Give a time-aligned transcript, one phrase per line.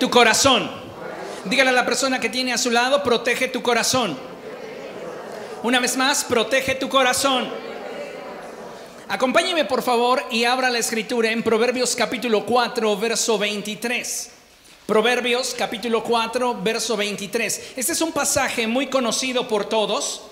[0.00, 0.68] tu corazón.
[1.44, 4.18] Dígale a la persona que tiene a su lado, protege tu corazón.
[5.62, 7.48] Una vez más, protege tu corazón.
[9.08, 14.30] Acompáñeme por favor y abra la escritura en Proverbios capítulo 4, verso 23.
[14.86, 17.72] Proverbios capítulo 4, verso 23.
[17.76, 20.22] Este es un pasaje muy conocido por todos.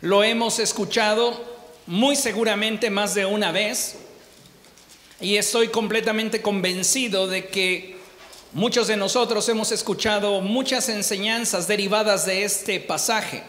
[0.00, 1.44] Lo hemos escuchado
[1.86, 3.96] muy seguramente más de una vez.
[5.20, 7.99] Y estoy completamente convencido de que
[8.52, 13.42] muchos de nosotros hemos escuchado muchas enseñanzas derivadas de este pasaje.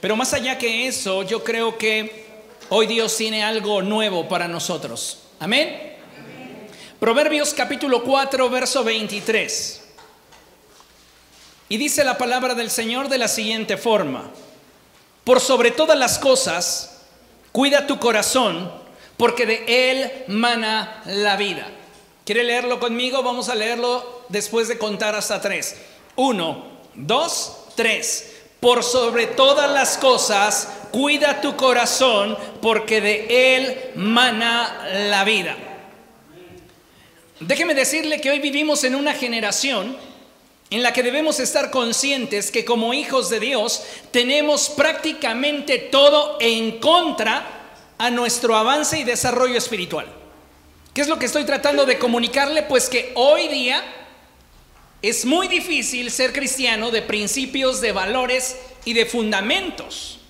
[0.00, 2.26] Pero más allá que eso, yo creo que
[2.68, 5.20] hoy Dios tiene algo nuevo para nosotros.
[5.40, 5.94] Amén.
[7.00, 9.82] Proverbios capítulo 4, verso 23.
[11.68, 14.30] Y dice la palabra del Señor de la siguiente forma.
[15.24, 17.00] Por sobre todas las cosas,
[17.52, 18.70] cuida tu corazón,
[19.16, 21.66] porque de él mana la vida.
[22.24, 23.22] ¿Quiere leerlo conmigo?
[23.22, 25.76] Vamos a leerlo después de contar hasta tres.
[26.16, 26.64] Uno,
[26.94, 28.36] dos, tres.
[28.60, 35.54] Por sobre todas las cosas, cuida tu corazón, porque de él mana la vida.
[37.40, 39.94] Déjeme decirle que hoy vivimos en una generación
[40.70, 46.80] en la que debemos estar conscientes que como hijos de Dios tenemos prácticamente todo en
[46.80, 47.44] contra
[47.98, 50.23] a nuestro avance y desarrollo espiritual.
[50.94, 52.62] ¿Qué es lo que estoy tratando de comunicarle?
[52.62, 53.82] Pues que hoy día
[55.02, 60.20] es muy difícil ser cristiano de principios, de valores y de fundamentos.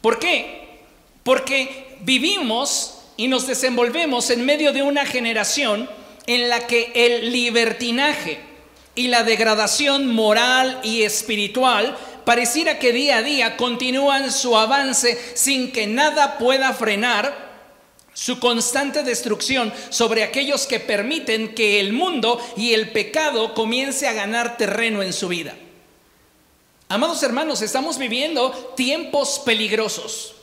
[0.00, 0.84] ¿Por qué?
[1.24, 5.90] Porque vivimos y nos desenvolvemos en medio de una generación
[6.28, 8.38] en la que el libertinaje
[8.94, 15.72] y la degradación moral y espiritual pareciera que día a día continúan su avance sin
[15.72, 17.49] que nada pueda frenar
[18.14, 24.12] su constante destrucción sobre aquellos que permiten que el mundo y el pecado comience a
[24.12, 25.54] ganar terreno en su vida.
[26.88, 30.34] Amados hermanos, estamos viviendo tiempos peligrosos,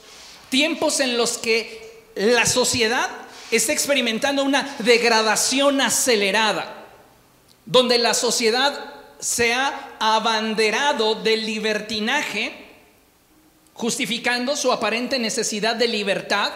[0.49, 3.09] tiempos en los que la sociedad
[3.51, 6.85] está experimentando una degradación acelerada,
[7.65, 12.65] donde la sociedad se ha abanderado del libertinaje,
[13.73, 16.51] justificando su aparente necesidad de libertad,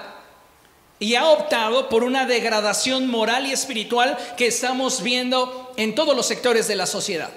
[1.01, 6.27] y ha optado por una degradación moral y espiritual que estamos viendo en todos los
[6.27, 7.31] sectores de la sociedad.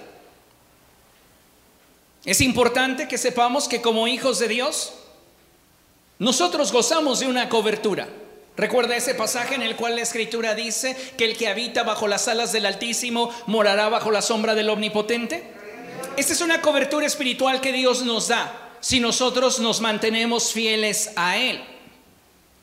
[2.26, 4.92] Es importante que sepamos que como hijos de Dios,
[6.18, 8.06] nosotros gozamos de una cobertura.
[8.54, 12.28] Recuerda ese pasaje en el cual la escritura dice que el que habita bajo las
[12.28, 15.42] alas del Altísimo morará bajo la sombra del Omnipotente.
[16.18, 21.38] Esta es una cobertura espiritual que Dios nos da si nosotros nos mantenemos fieles a
[21.38, 21.64] Él.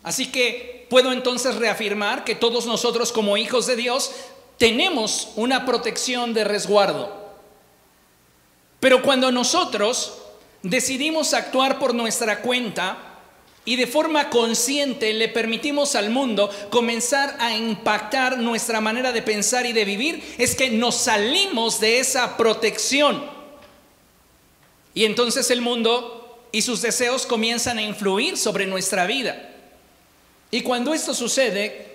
[0.03, 4.11] Así que puedo entonces reafirmar que todos nosotros como hijos de Dios
[4.57, 7.31] tenemos una protección de resguardo.
[8.81, 10.17] Pero cuando nosotros
[10.63, 12.97] decidimos actuar por nuestra cuenta,
[13.63, 19.65] y de forma consciente le permitimos al mundo comenzar a impactar nuestra manera de pensar
[19.65, 23.23] y de vivir, es que nos salimos de esa protección.
[24.93, 29.50] Y entonces el mundo y sus deseos comienzan a influir sobre nuestra vida.
[30.51, 31.87] Y cuando esto sucede,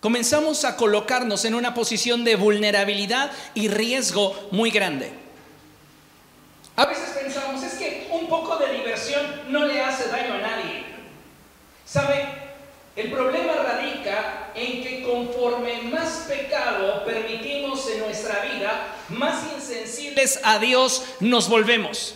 [0.00, 5.12] comenzamos a colocarnos en una posición de vulnerabilidad y riesgo muy grande.
[6.76, 10.84] A veces pensamos, es que un poco de diversión no le hace daño a nadie.
[11.84, 12.26] ¿Sabe?
[12.96, 20.58] El problema radica en que conforme más pecado permitimos en nuestra vida, más insensibles a
[20.58, 22.14] Dios nos volvemos.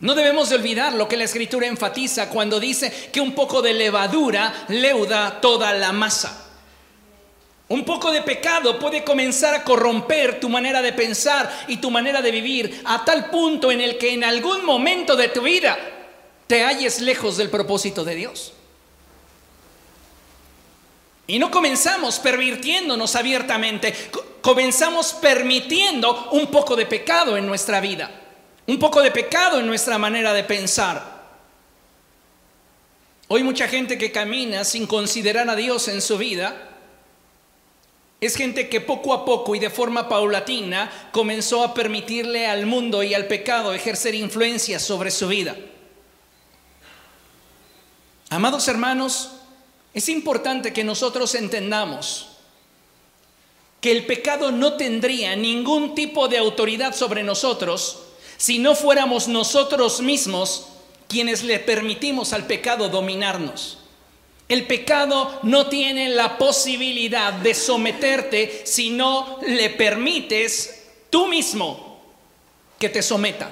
[0.00, 3.72] No debemos de olvidar lo que la escritura enfatiza cuando dice que un poco de
[3.72, 6.46] levadura leuda toda la masa.
[7.68, 12.22] Un poco de pecado puede comenzar a corromper tu manera de pensar y tu manera
[12.22, 15.76] de vivir a tal punto en el que en algún momento de tu vida
[16.46, 18.52] te halles lejos del propósito de Dios.
[21.26, 23.92] Y no comenzamos pervirtiéndonos abiertamente,
[24.42, 28.25] comenzamos permitiendo un poco de pecado en nuestra vida,
[28.66, 31.16] un poco de pecado en nuestra manera de pensar.
[33.28, 36.70] Hoy mucha gente que camina sin considerar a Dios en su vida,
[38.20, 43.02] es gente que poco a poco y de forma paulatina comenzó a permitirle al mundo
[43.02, 45.56] y al pecado ejercer influencia sobre su vida.
[48.30, 49.32] Amados hermanos,
[49.92, 52.28] es importante que nosotros entendamos
[53.80, 58.05] que el pecado no tendría ningún tipo de autoridad sobre nosotros
[58.36, 60.68] si no fuéramos nosotros mismos
[61.08, 63.78] quienes le permitimos al pecado dominarnos.
[64.48, 72.00] El pecado no tiene la posibilidad de someterte si no le permites tú mismo
[72.78, 73.50] que te someta.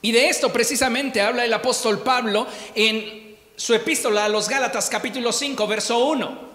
[0.00, 5.32] Y de esto precisamente habla el apóstol Pablo en su epístola a los Gálatas capítulo
[5.32, 6.52] 5, verso 1.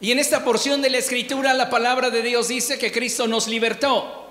[0.00, 3.48] Y en esta porción de la escritura la palabra de Dios dice que Cristo nos
[3.48, 4.26] libertó.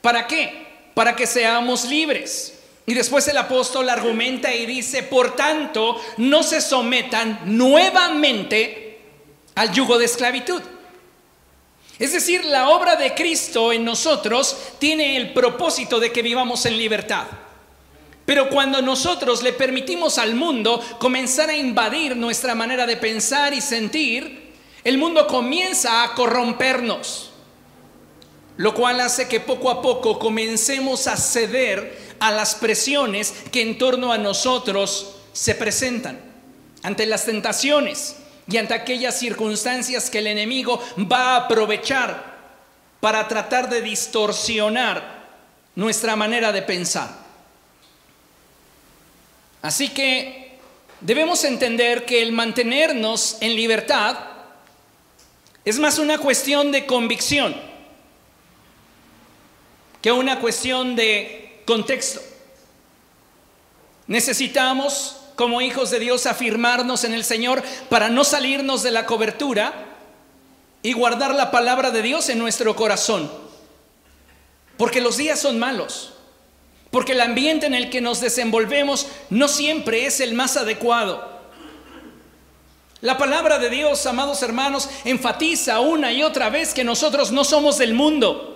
[0.00, 0.73] ¿Para qué?
[0.94, 2.58] Para que seamos libres.
[2.86, 9.00] Y después el apóstol argumenta y dice, por tanto, no se sometan nuevamente
[9.54, 10.62] al yugo de esclavitud.
[11.98, 16.76] Es decir, la obra de Cristo en nosotros tiene el propósito de que vivamos en
[16.76, 17.26] libertad.
[18.26, 23.60] Pero cuando nosotros le permitimos al mundo comenzar a invadir nuestra manera de pensar y
[23.60, 24.52] sentir,
[24.82, 27.30] el mundo comienza a corrompernos,
[28.56, 33.78] lo cual hace que poco a poco comencemos a ceder a las presiones que en
[33.78, 36.20] torno a nosotros se presentan,
[36.82, 38.16] ante las tentaciones
[38.46, 40.80] y ante aquellas circunstancias que el enemigo
[41.10, 42.34] va a aprovechar
[43.00, 45.24] para tratar de distorsionar
[45.74, 47.24] nuestra manera de pensar.
[49.62, 50.58] Así que
[51.00, 54.16] debemos entender que el mantenernos en libertad
[55.64, 57.73] es más una cuestión de convicción
[60.04, 62.20] que una cuestión de Contexto.
[64.06, 69.72] Necesitamos, como hijos de Dios, afirmarnos en el Señor para no salirnos de la cobertura
[70.82, 73.32] y guardar la palabra de Dios en nuestro corazón.
[74.76, 76.12] Porque los días son malos.
[76.90, 81.40] Porque el ambiente en el que nos desenvolvemos no siempre es el más adecuado.
[83.00, 87.78] La palabra de Dios, amados hermanos, enfatiza una y otra vez que nosotros no somos
[87.78, 88.53] del mundo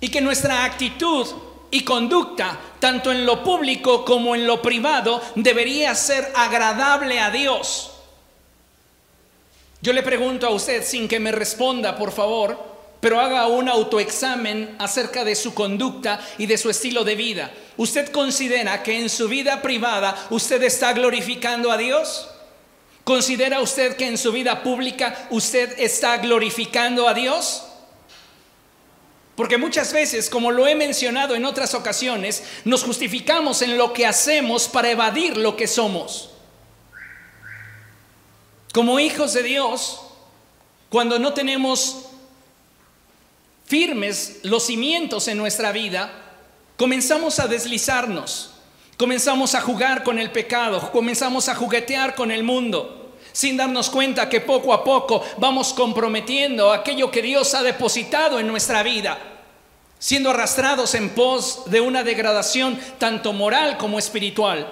[0.00, 1.26] y que nuestra actitud
[1.70, 7.90] y conducta, tanto en lo público como en lo privado, debería ser agradable a Dios.
[9.80, 12.58] Yo le pregunto a usted, sin que me responda, por favor,
[13.00, 17.52] pero haga un autoexamen acerca de su conducta y de su estilo de vida.
[17.76, 22.28] ¿Usted considera que en su vida privada usted está glorificando a Dios?
[23.04, 27.67] ¿Considera usted que en su vida pública usted está glorificando a Dios?
[29.38, 34.04] Porque muchas veces, como lo he mencionado en otras ocasiones, nos justificamos en lo que
[34.04, 36.30] hacemos para evadir lo que somos.
[38.72, 40.00] Como hijos de Dios,
[40.88, 42.06] cuando no tenemos
[43.64, 46.10] firmes los cimientos en nuestra vida,
[46.76, 48.54] comenzamos a deslizarnos,
[48.96, 52.97] comenzamos a jugar con el pecado, comenzamos a juguetear con el mundo,
[53.38, 58.48] sin darnos cuenta que poco a poco vamos comprometiendo aquello que Dios ha depositado en
[58.48, 59.16] nuestra vida
[60.00, 64.68] siendo arrastrados en pos de una degradación tanto moral como espiritual.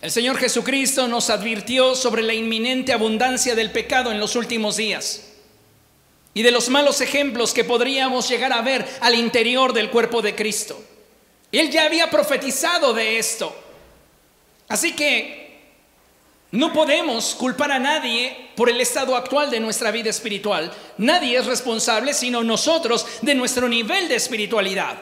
[0.00, 5.22] El Señor Jesucristo nos advirtió sobre la inminente abundancia del pecado en los últimos días
[6.34, 10.36] y de los malos ejemplos que podríamos llegar a ver al interior del cuerpo de
[10.36, 10.80] Cristo.
[11.50, 13.52] Él ya había profetizado de esto.
[14.68, 15.41] Así que
[16.52, 20.70] no podemos culpar a nadie por el estado actual de nuestra vida espiritual.
[20.98, 24.98] Nadie es responsable sino nosotros de nuestro nivel de espiritualidad.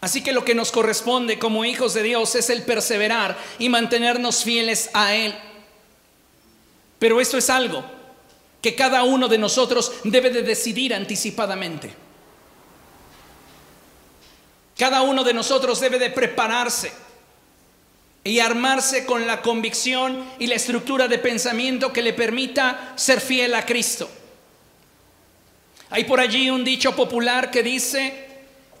[0.00, 4.42] Así que lo que nos corresponde como hijos de Dios es el perseverar y mantenernos
[4.42, 5.32] fieles a Él.
[6.98, 7.84] Pero esto es algo
[8.60, 11.94] que cada uno de nosotros debe de decidir anticipadamente.
[14.76, 17.09] Cada uno de nosotros debe de prepararse
[18.22, 23.54] y armarse con la convicción y la estructura de pensamiento que le permita ser fiel
[23.54, 24.10] a Cristo.
[25.90, 28.28] Hay por allí un dicho popular que dice,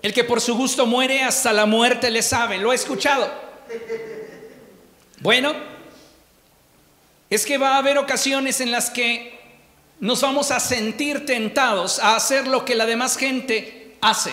[0.02, 2.58] el que por su gusto muere hasta la muerte le sabe.
[2.58, 3.30] ¿Lo he escuchado?
[5.20, 5.54] Bueno,
[7.28, 9.38] es que va a haber ocasiones en las que
[10.00, 14.32] nos vamos a sentir tentados a hacer lo que la demás gente hace.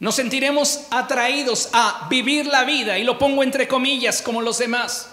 [0.00, 5.10] Nos sentiremos atraídos a vivir la vida, y lo pongo entre comillas como los demás.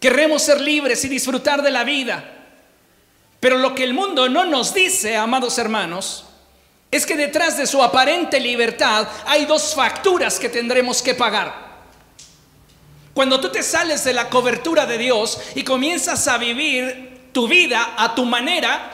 [0.00, 2.30] Querremos ser libres y disfrutar de la vida.
[3.40, 6.24] Pero lo que el mundo no nos dice, amados hermanos,
[6.90, 11.64] es que detrás de su aparente libertad hay dos facturas que tendremos que pagar.
[13.14, 17.94] Cuando tú te sales de la cobertura de Dios y comienzas a vivir tu vida
[17.96, 18.92] a tu manera,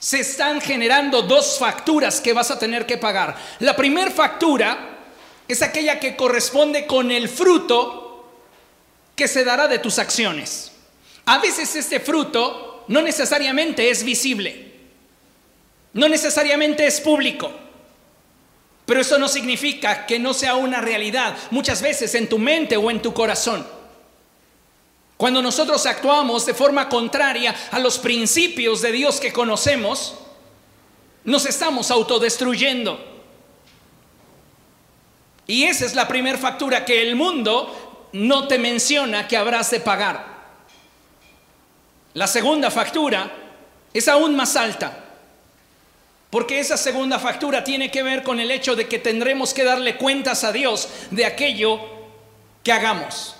[0.00, 3.36] se están generando dos facturas que vas a tener que pagar.
[3.60, 4.98] La primera factura
[5.46, 8.32] es aquella que corresponde con el fruto
[9.14, 10.72] que se dará de tus acciones.
[11.26, 14.72] A veces este fruto no necesariamente es visible,
[15.92, 17.52] no necesariamente es público,
[18.86, 22.90] Pero eso no significa que no sea una realidad muchas veces en tu mente o
[22.90, 23.64] en tu corazón.
[25.20, 30.14] Cuando nosotros actuamos de forma contraria a los principios de Dios que conocemos,
[31.24, 32.98] nos estamos autodestruyendo.
[35.46, 39.80] Y esa es la primera factura que el mundo no te menciona que habrás de
[39.80, 40.24] pagar.
[42.14, 43.30] La segunda factura
[43.92, 45.04] es aún más alta.
[46.30, 49.98] Porque esa segunda factura tiene que ver con el hecho de que tendremos que darle
[49.98, 51.78] cuentas a Dios de aquello
[52.64, 53.36] que hagamos.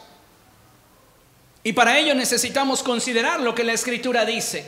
[1.62, 4.64] Y para ello necesitamos considerar lo que la escritura dice.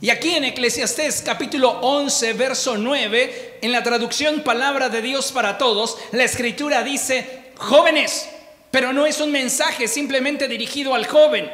[0.00, 5.58] Y aquí en Eclesiastés capítulo 11, verso 9, en la traducción Palabra de Dios para
[5.58, 8.28] Todos, la escritura dice, jóvenes,
[8.70, 11.50] pero no es un mensaje simplemente dirigido al joven,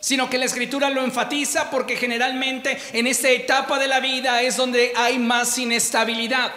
[0.00, 4.56] sino que la escritura lo enfatiza porque generalmente en esta etapa de la vida es
[4.56, 6.52] donde hay más inestabilidad,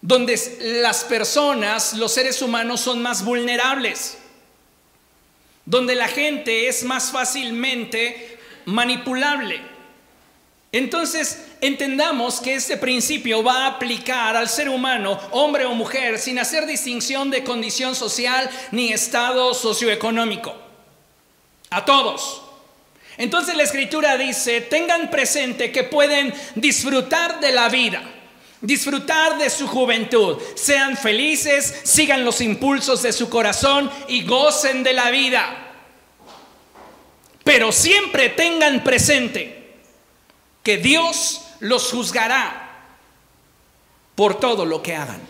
[0.00, 0.40] donde
[0.82, 4.16] las personas, los seres humanos son más vulnerables,
[5.70, 9.62] donde la gente es más fácilmente manipulable.
[10.72, 16.40] Entonces, entendamos que este principio va a aplicar al ser humano, hombre o mujer, sin
[16.40, 20.52] hacer distinción de condición social ni estado socioeconómico.
[21.70, 22.42] A todos.
[23.16, 28.02] Entonces la escritura dice, tengan presente que pueden disfrutar de la vida,
[28.60, 34.92] disfrutar de su juventud, sean felices, sigan los impulsos de su corazón y gocen de
[34.92, 35.66] la vida.
[37.44, 39.76] Pero siempre tengan presente
[40.62, 42.86] que Dios los juzgará
[44.14, 45.20] por todo lo que hagan.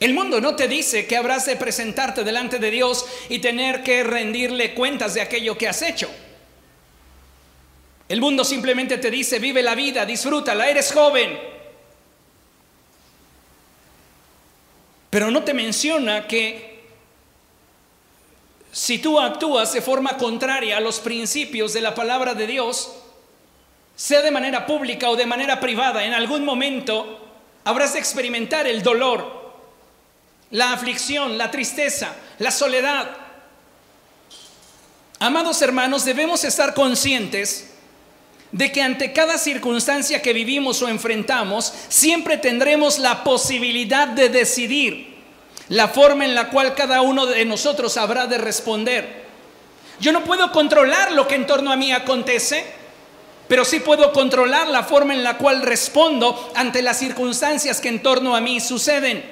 [0.00, 4.02] El mundo no te dice que habrás de presentarte delante de Dios y tener que
[4.02, 6.10] rendirle cuentas de aquello que has hecho.
[8.08, 11.38] El mundo simplemente te dice, vive la vida, disfrútala, eres joven.
[15.08, 16.74] Pero no te menciona que
[18.72, 22.92] si tú actúas de forma contraria a los principios de la palabra de Dios,
[23.96, 27.20] sea de manera pública o de manera privada, en algún momento
[27.64, 29.54] habrás de experimentar el dolor,
[30.50, 33.16] la aflicción, la tristeza, la soledad.
[35.20, 37.73] Amados hermanos, debemos estar conscientes
[38.54, 45.16] de que ante cada circunstancia que vivimos o enfrentamos, siempre tendremos la posibilidad de decidir
[45.70, 49.24] la forma en la cual cada uno de nosotros habrá de responder.
[49.98, 52.64] Yo no puedo controlar lo que en torno a mí acontece,
[53.48, 58.04] pero sí puedo controlar la forma en la cual respondo ante las circunstancias que en
[58.04, 59.24] torno a mí suceden.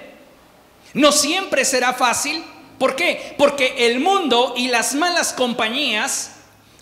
[0.94, 2.42] No siempre será fácil.
[2.76, 3.36] ¿Por qué?
[3.38, 6.32] Porque el mundo y las malas compañías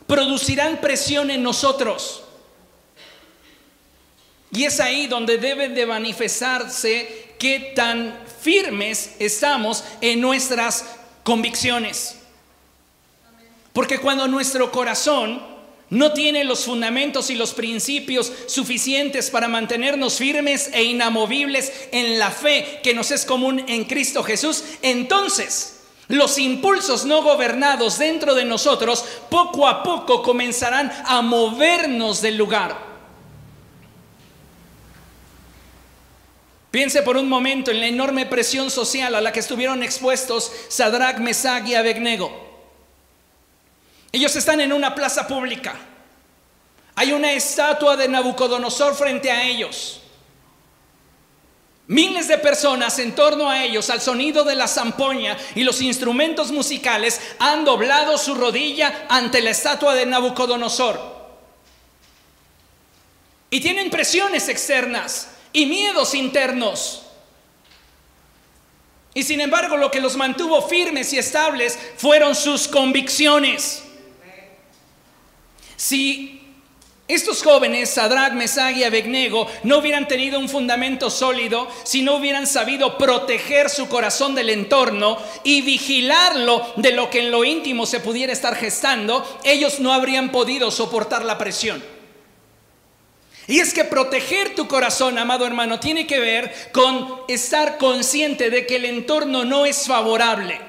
[0.06, 2.24] producirán presión en nosotros.
[4.52, 10.84] Y es ahí donde debe de manifestarse qué tan firmes estamos en nuestras
[11.22, 12.16] convicciones.
[13.72, 15.40] Porque cuando nuestro corazón
[15.90, 22.30] no tiene los fundamentos y los principios suficientes para mantenernos firmes e inamovibles en la
[22.30, 28.44] fe que nos es común en Cristo Jesús, entonces los impulsos no gobernados dentro de
[28.44, 32.89] nosotros poco a poco comenzarán a movernos del lugar.
[36.70, 41.18] Piense por un momento en la enorme presión social a la que estuvieron expuestos Sadrach,
[41.18, 42.48] Mesach y Abednego.
[44.12, 45.74] Ellos están en una plaza pública.
[46.94, 50.00] Hay una estatua de Nabucodonosor frente a ellos.
[51.88, 56.52] Miles de personas en torno a ellos, al sonido de la zampoña y los instrumentos
[56.52, 61.00] musicales, han doblado su rodilla ante la estatua de Nabucodonosor.
[63.50, 67.02] Y tienen presiones externas y miedos internos.
[69.12, 73.82] Y sin embargo, lo que los mantuvo firmes y estables fueron sus convicciones.
[75.76, 76.40] Si
[77.08, 82.46] estos jóvenes, Sadrach, Mesach y Abednego, no hubieran tenido un fundamento sólido, si no hubieran
[82.46, 87.98] sabido proteger su corazón del entorno y vigilarlo de lo que en lo íntimo se
[87.98, 91.82] pudiera estar gestando, ellos no habrían podido soportar la presión.
[93.50, 98.64] Y es que proteger tu corazón, amado hermano, tiene que ver con estar consciente de
[98.64, 100.60] que el entorno no es favorable.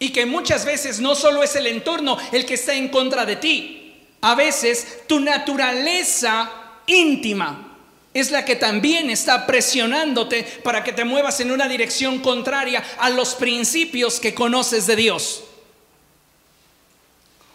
[0.00, 3.36] Y que muchas veces no solo es el entorno el que está en contra de
[3.36, 3.94] ti.
[4.20, 6.50] A veces tu naturaleza
[6.86, 7.78] íntima
[8.12, 13.10] es la que también está presionándote para que te muevas en una dirección contraria a
[13.10, 15.44] los principios que conoces de Dios.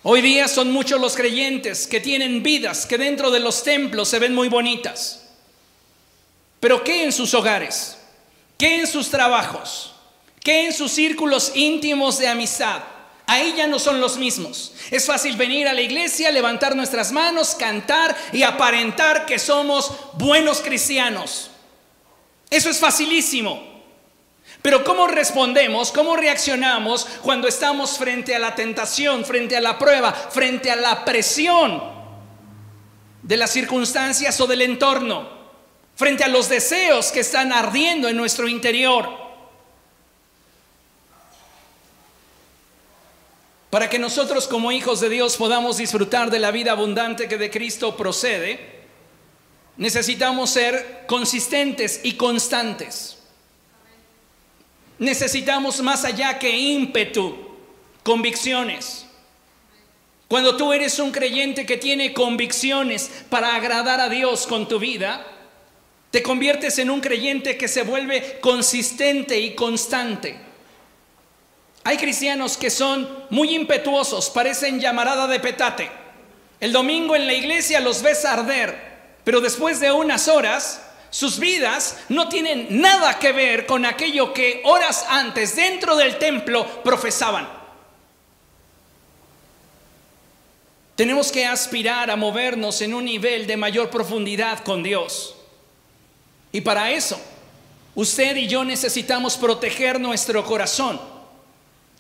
[0.09, 4.19] Hoy día son muchos los creyentes que tienen vidas que dentro de los templos se
[4.19, 5.27] ven muy bonitas.
[6.61, 7.97] Pero ¿qué en sus hogares?
[8.57, 9.95] ¿Qué en sus trabajos?
[10.41, 12.83] ¿Qué en sus círculos íntimos de amistad?
[13.25, 14.71] Ahí ya no son los mismos.
[14.91, 20.61] Es fácil venir a la iglesia, levantar nuestras manos, cantar y aparentar que somos buenos
[20.61, 21.51] cristianos.
[22.49, 23.76] Eso es facilísimo.
[24.61, 30.11] Pero ¿cómo respondemos, cómo reaccionamos cuando estamos frente a la tentación, frente a la prueba,
[30.11, 31.81] frente a la presión
[33.21, 35.29] de las circunstancias o del entorno,
[35.95, 39.27] frente a los deseos que están ardiendo en nuestro interior?
[43.69, 47.51] Para que nosotros como hijos de Dios podamos disfrutar de la vida abundante que de
[47.51, 48.77] Cristo procede,
[49.75, 53.16] necesitamos ser consistentes y constantes.
[54.99, 57.35] Necesitamos más allá que ímpetu,
[58.03, 59.05] convicciones.
[60.27, 65.25] Cuando tú eres un creyente que tiene convicciones para agradar a Dios con tu vida,
[66.11, 70.37] te conviertes en un creyente que se vuelve consistente y constante.
[71.83, 75.89] Hay cristianos que son muy impetuosos, parecen llamarada de petate.
[76.59, 78.77] El domingo en la iglesia los ves arder,
[79.23, 84.61] pero después de unas horas sus vidas no tienen nada que ver con aquello que
[84.65, 87.47] horas antes dentro del templo profesaban.
[90.95, 95.35] Tenemos que aspirar a movernos en un nivel de mayor profundidad con Dios.
[96.51, 97.21] Y para eso,
[97.93, 100.99] usted y yo necesitamos proteger nuestro corazón.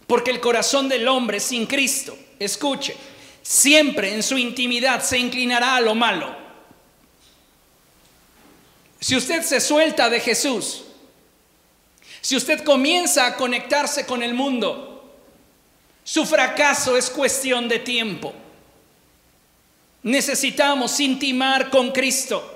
[0.07, 2.95] Porque el corazón del hombre sin Cristo, escuche,
[3.41, 6.46] siempre en su intimidad se inclinará a lo malo
[8.99, 10.83] si usted se suelta de Jesús,
[12.21, 15.13] si usted comienza a conectarse con el mundo,
[16.03, 18.33] su fracaso es cuestión de tiempo.
[20.03, 22.53] Necesitamos intimar con Cristo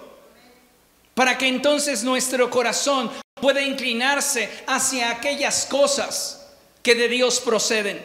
[1.13, 6.47] para que entonces nuestro corazón pueda inclinarse hacia aquellas cosas
[6.81, 8.03] que de Dios proceden.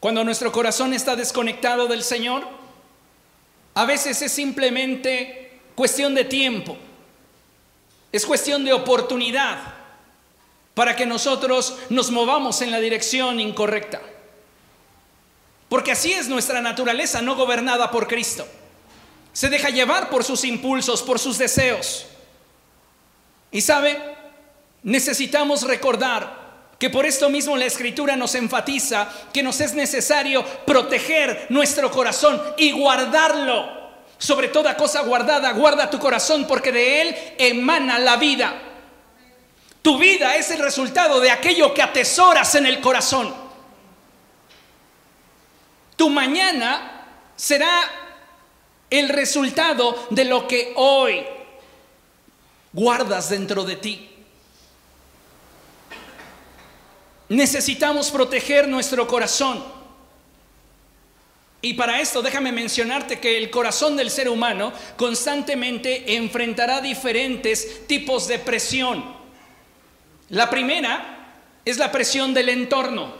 [0.00, 2.46] Cuando nuestro corazón está desconectado del Señor,
[3.74, 5.45] a veces es simplemente
[5.76, 6.76] cuestión de tiempo,
[8.10, 9.74] es cuestión de oportunidad
[10.74, 14.00] para que nosotros nos movamos en la dirección incorrecta.
[15.68, 18.46] Porque así es nuestra naturaleza no gobernada por Cristo.
[19.32, 22.06] Se deja llevar por sus impulsos, por sus deseos.
[23.50, 24.00] Y sabe,
[24.82, 26.46] necesitamos recordar
[26.78, 32.40] que por esto mismo la escritura nos enfatiza que nos es necesario proteger nuestro corazón
[32.56, 33.75] y guardarlo
[34.18, 38.62] sobre toda cosa guardada, guarda tu corazón porque de él emana la vida.
[39.82, 43.34] Tu vida es el resultado de aquello que atesoras en el corazón.
[45.96, 47.70] Tu mañana será
[48.90, 51.24] el resultado de lo que hoy
[52.72, 54.10] guardas dentro de ti.
[57.28, 59.75] Necesitamos proteger nuestro corazón.
[61.66, 68.28] Y para esto déjame mencionarte que el corazón del ser humano constantemente enfrentará diferentes tipos
[68.28, 69.04] de presión.
[70.28, 73.12] La primera es la presión del entorno,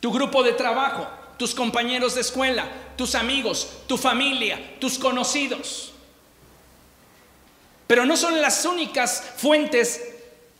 [0.00, 1.06] tu grupo de trabajo,
[1.36, 5.92] tus compañeros de escuela, tus amigos, tu familia, tus conocidos.
[7.86, 10.07] Pero no son las únicas fuentes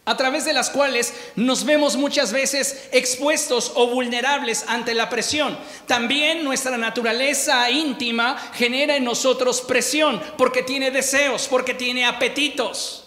[0.08, 5.58] a través de las cuales nos vemos muchas veces expuestos o vulnerables ante la presión.
[5.86, 13.04] También nuestra naturaleza íntima genera en nosotros presión porque tiene deseos, porque tiene apetitos.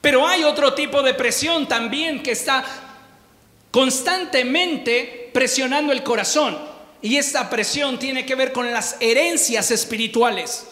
[0.00, 2.64] Pero hay otro tipo de presión también que está
[3.72, 6.56] constantemente presionando el corazón.
[7.02, 10.68] Y esta presión tiene que ver con las herencias espirituales.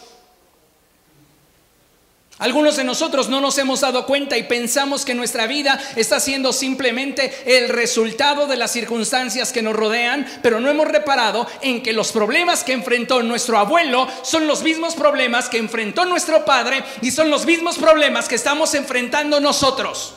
[2.39, 6.53] Algunos de nosotros no nos hemos dado cuenta y pensamos que nuestra vida está siendo
[6.53, 11.91] simplemente el resultado de las circunstancias que nos rodean, pero no hemos reparado en que
[11.91, 17.11] los problemas que enfrentó nuestro abuelo son los mismos problemas que enfrentó nuestro padre y
[17.11, 20.13] son los mismos problemas que estamos enfrentando nosotros.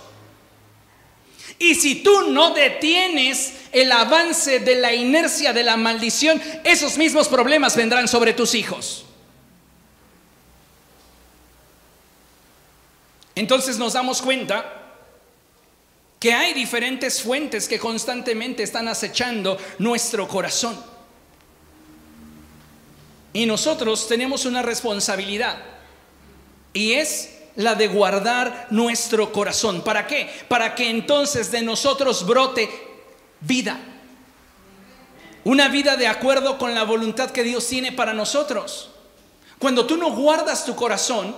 [1.59, 7.27] Y si tú no detienes el avance de la inercia de la maldición, esos mismos
[7.27, 9.07] problemas vendrán sobre tus hijos.
[13.35, 14.83] Entonces nos damos cuenta
[16.19, 20.79] que hay diferentes fuentes que constantemente están acechando nuestro corazón.
[23.33, 25.59] Y nosotros tenemos una responsabilidad
[26.73, 29.83] y es la de guardar nuestro corazón.
[29.83, 30.31] ¿Para qué?
[30.49, 32.69] Para que entonces de nosotros brote
[33.41, 33.81] vida.
[35.45, 38.91] Una vida de acuerdo con la voluntad que Dios tiene para nosotros.
[39.59, 41.35] Cuando tú no guardas tu corazón,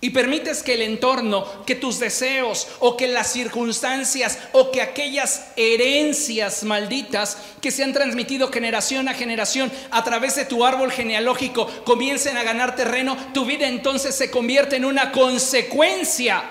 [0.00, 5.48] y permites que el entorno, que tus deseos o que las circunstancias o que aquellas
[5.56, 11.66] herencias malditas que se han transmitido generación a generación a través de tu árbol genealógico
[11.84, 16.44] comiencen a ganar terreno, tu vida entonces se convierte en una consecuencia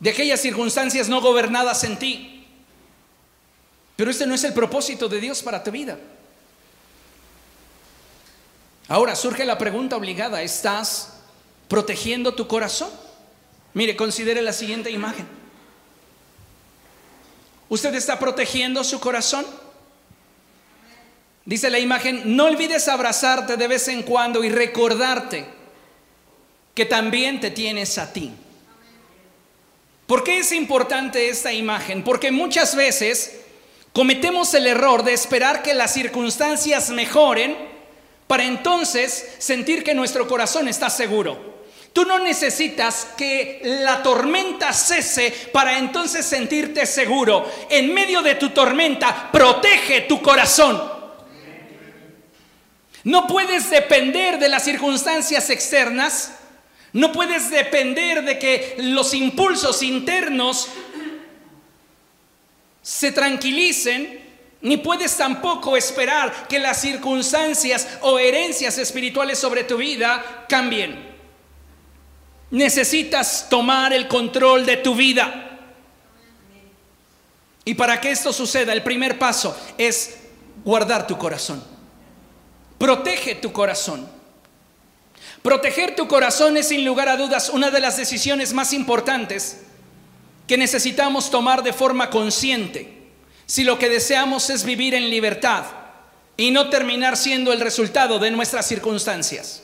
[0.00, 2.46] de aquellas circunstancias no gobernadas en ti.
[3.96, 5.98] Pero este no es el propósito de Dios para tu vida.
[8.88, 11.12] Ahora surge la pregunta obligada, ¿estás
[11.68, 12.88] protegiendo tu corazón?
[13.74, 15.28] Mire, considere la siguiente imagen.
[17.68, 19.44] ¿Usted está protegiendo su corazón?
[21.44, 25.46] Dice la imagen, no olvides abrazarte de vez en cuando y recordarte
[26.74, 28.32] que también te tienes a ti.
[30.06, 32.02] ¿Por qué es importante esta imagen?
[32.02, 33.40] Porque muchas veces
[33.92, 37.67] cometemos el error de esperar que las circunstancias mejoren
[38.28, 41.48] para entonces sentir que nuestro corazón está seguro.
[41.92, 47.50] Tú no necesitas que la tormenta cese para entonces sentirte seguro.
[47.70, 50.80] En medio de tu tormenta, protege tu corazón.
[53.02, 56.34] No puedes depender de las circunstancias externas.
[56.92, 60.68] No puedes depender de que los impulsos internos
[62.82, 64.17] se tranquilicen
[64.60, 71.06] ni puedes tampoco esperar que las circunstancias o herencias espirituales sobre tu vida cambien.
[72.50, 75.60] Necesitas tomar el control de tu vida.
[77.64, 80.18] Y para que esto suceda, el primer paso es
[80.64, 81.62] guardar tu corazón.
[82.78, 84.08] Protege tu corazón.
[85.42, 89.62] Proteger tu corazón es sin lugar a dudas una de las decisiones más importantes
[90.48, 92.97] que necesitamos tomar de forma consciente
[93.48, 95.64] si lo que deseamos es vivir en libertad
[96.36, 99.62] y no terminar siendo el resultado de nuestras circunstancias.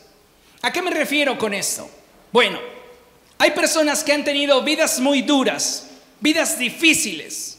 [0.62, 1.88] ¿A qué me refiero con esto?
[2.32, 2.58] Bueno,
[3.36, 5.86] hay personas que han tenido vidas muy duras,
[6.18, 7.58] vidas difíciles.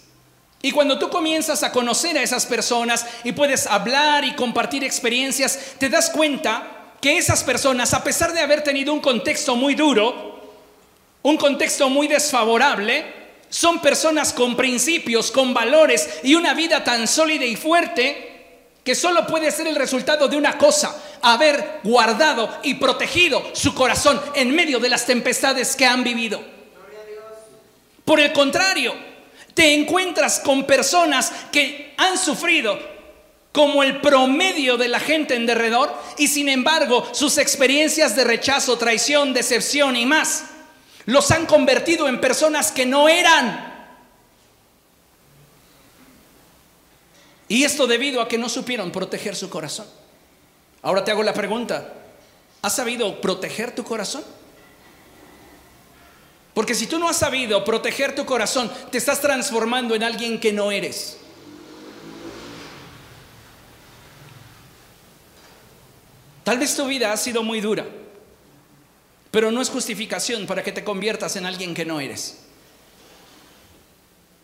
[0.64, 5.76] Y cuando tú comienzas a conocer a esas personas y puedes hablar y compartir experiencias,
[5.78, 10.42] te das cuenta que esas personas, a pesar de haber tenido un contexto muy duro,
[11.22, 13.25] un contexto muy desfavorable,
[13.56, 18.34] son personas con principios, con valores y una vida tan sólida y fuerte
[18.84, 24.22] que solo puede ser el resultado de una cosa, haber guardado y protegido su corazón
[24.34, 26.42] en medio de las tempestades que han vivido.
[28.04, 28.94] Por el contrario,
[29.54, 32.78] te encuentras con personas que han sufrido
[33.54, 38.78] como el promedio de la gente en derredor y sin embargo sus experiencias de rechazo,
[38.78, 40.44] traición, decepción y más
[41.06, 43.74] los han convertido en personas que no eran.
[47.48, 49.86] Y esto debido a que no supieron proteger su corazón.
[50.82, 51.94] Ahora te hago la pregunta,
[52.62, 54.24] ¿has sabido proteger tu corazón?
[56.54, 60.54] Porque si tú no has sabido proteger tu corazón, te estás transformando en alguien que
[60.54, 61.18] no eres.
[66.44, 67.86] Tal vez tu vida ha sido muy dura.
[69.36, 72.38] Pero no es justificación para que te conviertas en alguien que no eres.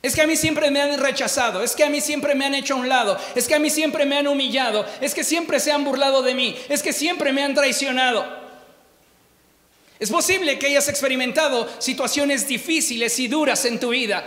[0.01, 2.56] Es que a mí siempre me han rechazado, es que a mí siempre me han
[2.56, 5.62] hecho a un lado, es que a mí siempre me han humillado, es que siempre
[5.62, 8.25] se han burlado de mí, es que siempre me han traicionado.
[9.97, 14.25] Es posible que hayas experimentado situaciones difíciles y duras en tu vida,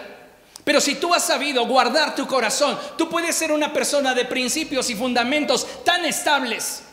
[0.65, 4.89] pero si tú has sabido guardar tu corazón, tú puedes ser una persona de principios
[4.89, 6.84] y fundamentos tan estables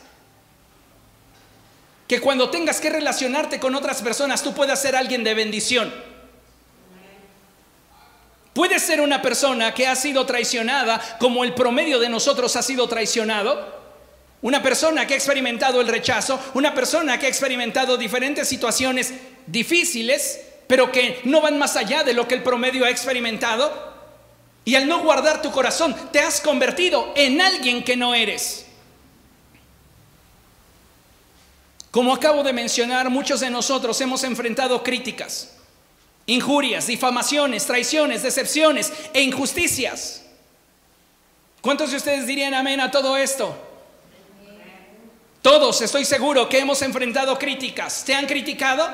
[2.12, 5.90] que cuando tengas que relacionarte con otras personas tú puedas ser alguien de bendición.
[8.52, 12.86] Puedes ser una persona que ha sido traicionada como el promedio de nosotros ha sido
[12.86, 13.80] traicionado.
[14.42, 19.14] Una persona que ha experimentado el rechazo, una persona que ha experimentado diferentes situaciones
[19.46, 23.72] difíciles, pero que no van más allá de lo que el promedio ha experimentado.
[24.66, 28.61] Y al no guardar tu corazón, te has convertido en alguien que no eres.
[31.92, 35.52] Como acabo de mencionar, muchos de nosotros hemos enfrentado críticas,
[36.24, 40.24] injurias, difamaciones, traiciones, decepciones e injusticias.
[41.60, 43.54] ¿Cuántos de ustedes dirían amén a todo esto?
[45.42, 48.04] Todos, estoy seguro que hemos enfrentado críticas.
[48.06, 48.88] ¿Te han criticado?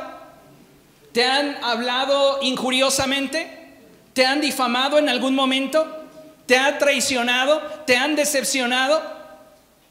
[1.13, 3.77] ¿Te han hablado injuriosamente?
[4.13, 5.87] ¿Te han difamado en algún momento?
[6.47, 7.61] ¿Te han traicionado?
[7.87, 9.01] ¿Te han decepcionado?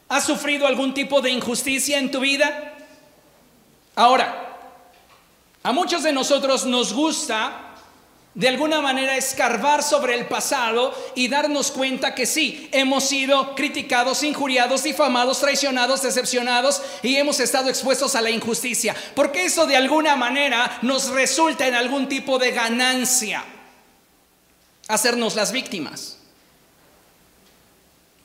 [0.10, 2.74] ¿Has sufrido algún tipo de injusticia en tu vida?
[3.98, 4.60] Ahora,
[5.64, 7.74] a muchos de nosotros nos gusta
[8.36, 14.22] de alguna manera escarbar sobre el pasado y darnos cuenta que sí, hemos sido criticados,
[14.22, 18.96] injuriados, difamados, traicionados, decepcionados y hemos estado expuestos a la injusticia.
[19.16, 23.44] Porque eso de alguna manera nos resulta en algún tipo de ganancia,
[24.88, 26.20] hacernos las víctimas.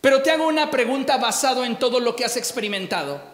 [0.03, 3.32] Pero te hago una pregunta basado en todo lo que has experimentado.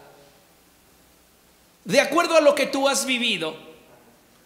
[1.88, 3.56] De acuerdo a lo que tú has vivido,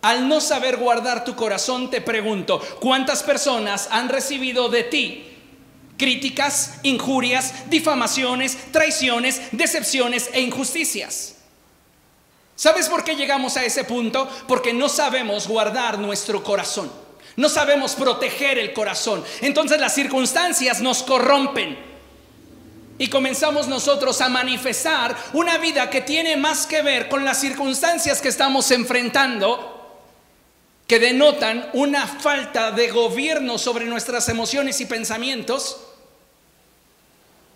[0.01, 5.29] al no saber guardar tu corazón, te pregunto, ¿cuántas personas han recibido de ti
[5.99, 11.39] críticas, injurias, difamaciones, traiciones, decepciones e injusticias?
[12.55, 14.31] ¿Sabes por qué llegamos a ese punto?
[14.47, 16.93] Porque no sabemos guardar nuestro corazón.
[17.35, 19.25] No sabemos proteger el corazón.
[19.41, 21.92] Entonces las circunstancias nos corrompen.
[23.03, 28.21] Y comenzamos nosotros a manifestar una vida que tiene más que ver con las circunstancias
[28.21, 29.99] que estamos enfrentando
[30.87, 35.81] que denotan una falta de gobierno sobre nuestras emociones y pensamientos,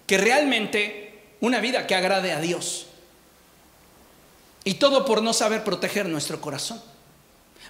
[0.08, 2.88] que realmente una vida que agrade a Dios.
[4.64, 6.82] Y todo por no saber proteger nuestro corazón.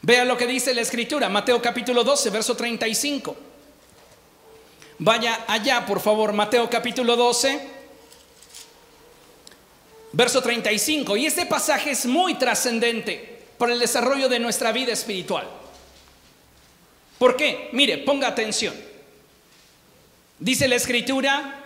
[0.01, 3.37] Vea lo que dice la escritura, Mateo capítulo 12, verso 35.
[4.99, 7.69] Vaya allá, por favor, Mateo capítulo 12,
[10.13, 11.17] verso 35.
[11.19, 15.47] Y este pasaje es muy trascendente para el desarrollo de nuestra vida espiritual.
[17.19, 17.69] ¿Por qué?
[17.73, 18.75] Mire, ponga atención.
[20.39, 21.63] Dice la escritura,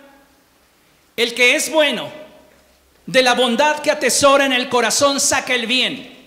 [1.15, 2.11] el que es bueno,
[3.05, 6.17] de la bondad que atesora en el corazón saca el bien,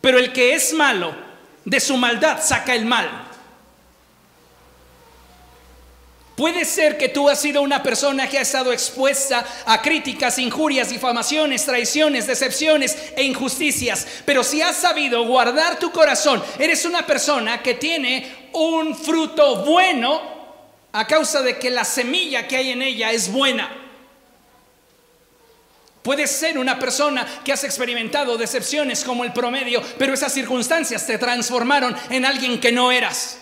[0.00, 1.14] pero el que es malo,
[1.64, 3.33] de su maldad saca el mal.
[6.36, 10.90] Puede ser que tú has sido una persona que ha estado expuesta a críticas, injurias,
[10.90, 17.62] difamaciones, traiciones, decepciones e injusticias, pero si has sabido guardar tu corazón, eres una persona
[17.62, 20.20] que tiene un fruto bueno
[20.90, 23.70] a causa de que la semilla que hay en ella es buena.
[26.02, 31.16] Puedes ser una persona que has experimentado decepciones como el promedio, pero esas circunstancias te
[31.16, 33.38] transformaron en alguien que no eras.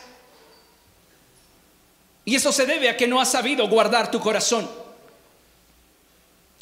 [2.25, 4.69] Y eso se debe a que no has sabido guardar tu corazón.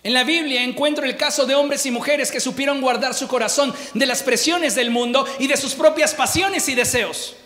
[0.02, 3.74] En la Biblia encuentro el caso de hombres y mujeres que supieron guardar su corazón
[3.92, 7.36] de las presiones del mundo y de sus propias pasiones y deseos.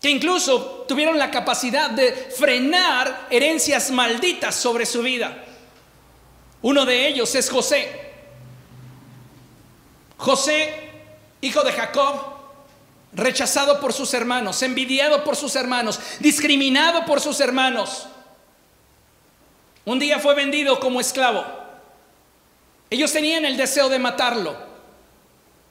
[0.00, 5.44] Que incluso tuvieron la capacidad de frenar herencias malditas sobre su vida.
[6.62, 8.06] Uno de ellos es José.
[10.16, 10.72] José,
[11.40, 12.35] hijo de Jacob,
[13.16, 18.06] rechazado por sus hermanos, envidiado por sus hermanos, discriminado por sus hermanos.
[19.86, 21.44] Un día fue vendido como esclavo.
[22.90, 24.56] Ellos tenían el deseo de matarlo,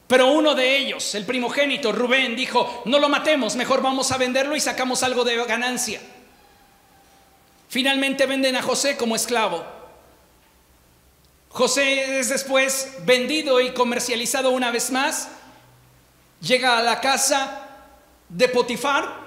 [0.08, 4.56] pero uno de ellos, el primogénito, Rubén, dijo, no lo matemos, mejor vamos a venderlo
[4.56, 6.02] y sacamos algo de ganancia.
[7.70, 9.64] Finalmente venden a José como esclavo.
[11.50, 15.30] José es después vendido y comercializado una vez más
[16.46, 17.62] llega a la casa
[18.30, 19.26] de Potifar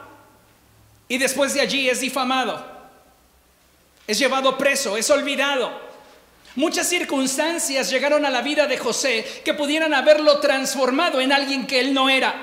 [1.08, 2.64] y después de allí es difamado,
[4.06, 5.88] es llevado preso, es olvidado.
[6.54, 11.80] Muchas circunstancias llegaron a la vida de José que pudieran haberlo transformado en alguien que
[11.80, 12.34] él no era.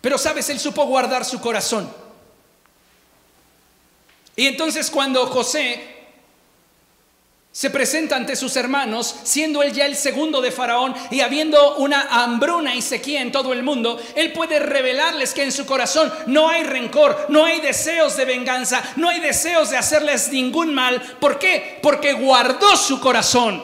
[0.00, 1.92] Pero sabes, él supo guardar su corazón.
[4.36, 5.91] Y entonces cuando José
[7.52, 12.08] se presenta ante sus hermanos, siendo él ya el segundo de Faraón y habiendo una
[12.22, 16.48] hambruna y sequía en todo el mundo, él puede revelarles que en su corazón no
[16.48, 21.00] hay rencor, no hay deseos de venganza, no hay deseos de hacerles ningún mal.
[21.20, 21.78] ¿Por qué?
[21.82, 23.62] Porque guardó su corazón.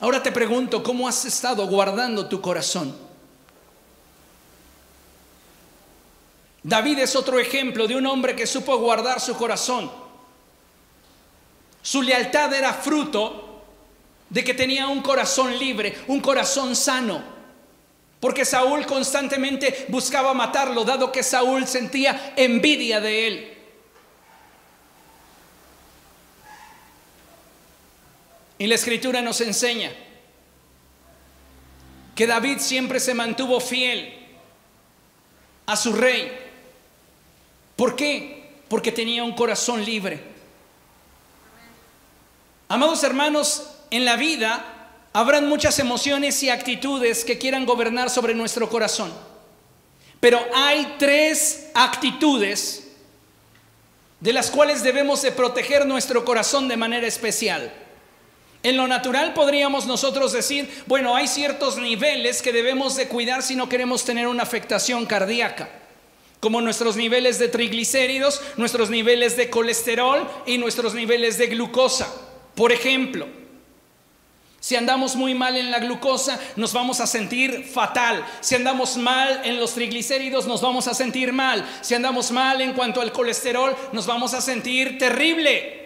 [0.00, 2.96] Ahora te pregunto, ¿cómo has estado guardando tu corazón?
[6.62, 10.03] David es otro ejemplo de un hombre que supo guardar su corazón.
[11.84, 13.62] Su lealtad era fruto
[14.30, 17.22] de que tenía un corazón libre, un corazón sano.
[18.20, 23.58] Porque Saúl constantemente buscaba matarlo, dado que Saúl sentía envidia de él.
[28.56, 29.92] Y la escritura nos enseña
[32.14, 34.26] que David siempre se mantuvo fiel
[35.66, 36.32] a su rey.
[37.76, 38.54] ¿Por qué?
[38.68, 40.33] Porque tenía un corazón libre.
[42.68, 44.64] Amados hermanos, en la vida
[45.12, 49.12] habrán muchas emociones y actitudes que quieran gobernar sobre nuestro corazón.
[50.18, 52.88] Pero hay tres actitudes
[54.20, 57.70] de las cuales debemos de proteger nuestro corazón de manera especial.
[58.62, 63.54] En lo natural podríamos nosotros decir, bueno, hay ciertos niveles que debemos de cuidar si
[63.54, 65.68] no queremos tener una afectación cardíaca,
[66.40, 72.23] como nuestros niveles de triglicéridos, nuestros niveles de colesterol y nuestros niveles de glucosa.
[72.54, 73.26] Por ejemplo,
[74.64, 78.24] si andamos muy mal en la glucosa, nos vamos a sentir fatal.
[78.40, 81.62] Si andamos mal en los triglicéridos, nos vamos a sentir mal.
[81.82, 85.84] Si andamos mal en cuanto al colesterol, nos vamos a sentir terrible.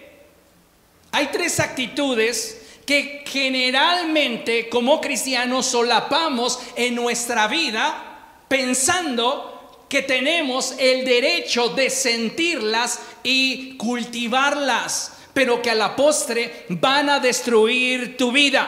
[1.10, 11.04] Hay tres actitudes que generalmente como cristianos solapamos en nuestra vida pensando que tenemos el
[11.04, 18.66] derecho de sentirlas y cultivarlas pero que a la postre van a destruir tu vida.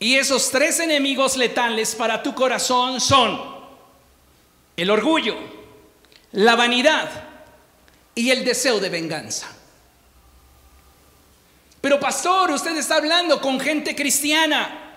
[0.00, 3.40] Y esos tres enemigos letales para tu corazón son
[4.76, 5.36] el orgullo,
[6.32, 7.08] la vanidad
[8.16, 9.46] y el deseo de venganza.
[11.80, 14.87] Pero pastor, usted está hablando con gente cristiana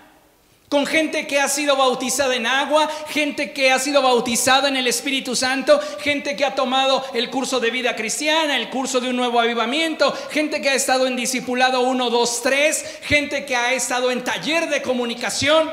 [0.72, 4.86] con gente que ha sido bautizada en agua, gente que ha sido bautizada en el
[4.86, 9.16] Espíritu Santo, gente que ha tomado el curso de vida cristiana, el curso de un
[9.16, 14.10] nuevo avivamiento, gente que ha estado en discipulado 1, 2, 3, gente que ha estado
[14.10, 15.70] en taller de comunicación.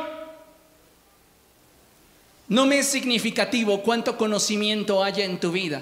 [2.49, 5.81] No me es significativo cuánto conocimiento haya en tu vida.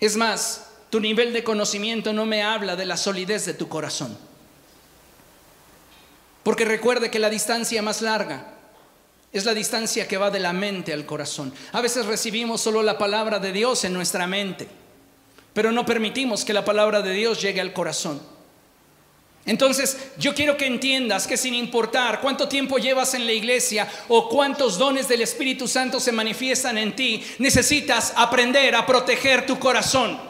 [0.00, 4.29] Es más, tu nivel de conocimiento no me habla de la solidez de tu corazón.
[6.42, 8.54] Porque recuerde que la distancia más larga
[9.32, 11.52] es la distancia que va de la mente al corazón.
[11.72, 14.68] A veces recibimos solo la palabra de Dios en nuestra mente,
[15.52, 18.20] pero no permitimos que la palabra de Dios llegue al corazón.
[19.46, 24.28] Entonces, yo quiero que entiendas que sin importar cuánto tiempo llevas en la iglesia o
[24.28, 30.29] cuántos dones del Espíritu Santo se manifiestan en ti, necesitas aprender a proteger tu corazón.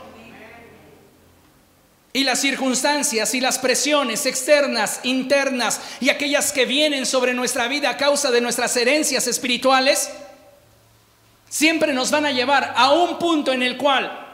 [2.12, 7.90] Y las circunstancias y las presiones externas, internas y aquellas que vienen sobre nuestra vida
[7.90, 10.10] a causa de nuestras herencias espirituales,
[11.48, 14.26] siempre nos van a llevar a un punto en el cual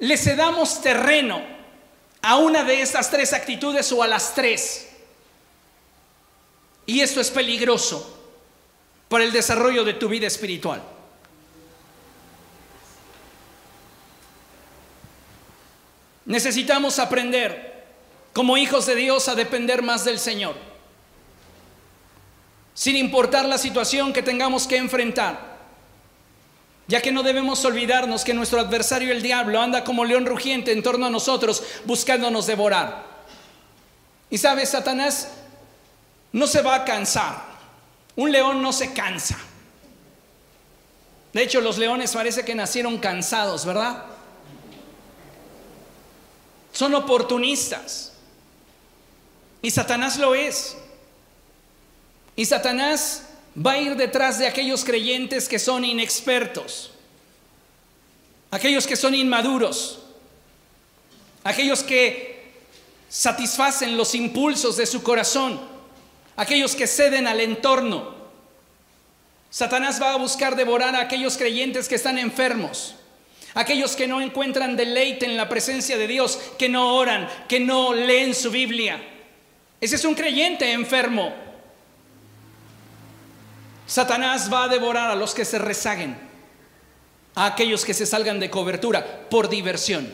[0.00, 1.40] le cedamos terreno
[2.20, 4.88] a una de estas tres actitudes o a las tres.
[6.86, 8.22] Y esto es peligroso
[9.08, 10.82] para el desarrollo de tu vida espiritual.
[16.26, 17.84] Necesitamos aprender
[18.32, 20.56] como hijos de Dios a depender más del Señor.
[22.74, 25.54] Sin importar la situación que tengamos que enfrentar.
[26.86, 30.82] Ya que no debemos olvidarnos que nuestro adversario el diablo anda como león rugiente en
[30.82, 33.04] torno a nosotros buscándonos devorar.
[34.28, 35.28] Y sabes, Satanás
[36.32, 37.42] no se va a cansar.
[38.16, 39.38] Un león no se cansa.
[41.32, 44.04] De hecho, los leones parece que nacieron cansados, ¿verdad?
[46.74, 48.12] Son oportunistas.
[49.62, 50.76] Y Satanás lo es.
[52.36, 53.22] Y Satanás
[53.56, 56.90] va a ir detrás de aquellos creyentes que son inexpertos,
[58.50, 60.00] aquellos que son inmaduros,
[61.44, 62.52] aquellos que
[63.08, 65.60] satisfacen los impulsos de su corazón,
[66.36, 68.14] aquellos que ceden al entorno.
[69.50, 72.96] Satanás va a buscar devorar a aquellos creyentes que están enfermos,
[73.54, 77.94] Aquellos que no encuentran deleite en la presencia de Dios, que no oran, que no
[77.94, 79.00] leen su Biblia.
[79.80, 81.32] Ese es un creyente enfermo.
[83.86, 86.16] Satanás va a devorar a los que se rezaguen,
[87.34, 90.12] a aquellos que se salgan de cobertura por diversión.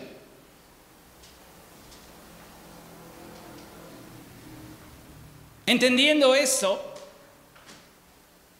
[5.66, 6.89] Entendiendo eso,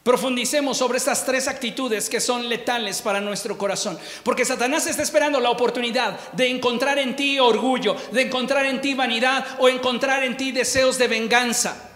[0.03, 3.99] Profundicemos sobre estas tres actitudes que son letales para nuestro corazón.
[4.23, 8.95] Porque Satanás está esperando la oportunidad de encontrar en ti orgullo, de encontrar en ti
[8.95, 11.91] vanidad o encontrar en ti deseos de venganza.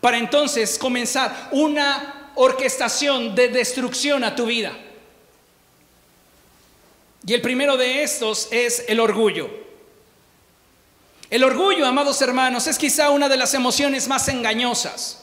[0.00, 4.72] Para entonces comenzar una orquestación de destrucción a tu vida.
[7.26, 9.50] Y el primero de estos es el orgullo.
[11.28, 15.21] El orgullo, amados hermanos, es quizá una de las emociones más engañosas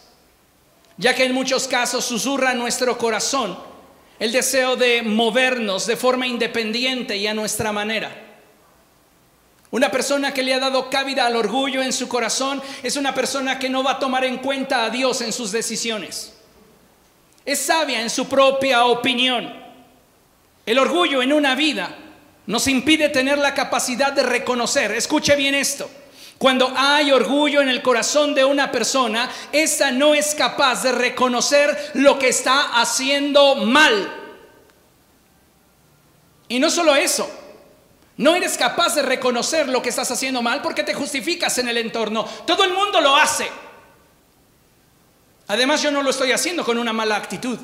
[1.00, 3.58] ya que en muchos casos susurra nuestro corazón
[4.20, 8.12] el deseo de movernos de forma independiente y a nuestra manera.
[9.72, 13.58] Una persona que le ha dado cabida al orgullo en su corazón es una persona
[13.58, 16.34] que no va a tomar en cuenta a Dios en sus decisiones.
[17.46, 19.54] Es sabia en su propia opinión.
[20.66, 21.96] El orgullo en una vida
[22.46, 25.90] nos impide tener la capacidad de reconocer, escuche bien esto,
[26.40, 31.92] cuando hay orgullo en el corazón de una persona, esa no es capaz de reconocer
[31.96, 34.16] lo que está haciendo mal.
[36.48, 37.30] Y no solo eso,
[38.20, 41.78] No eres capaz de reconocer lo que estás haciendo mal porque te justificas en el
[41.78, 42.26] entorno.
[42.46, 43.50] Todo el mundo lo hace.
[45.48, 47.58] Además yo no lo estoy haciendo con una mala actitud.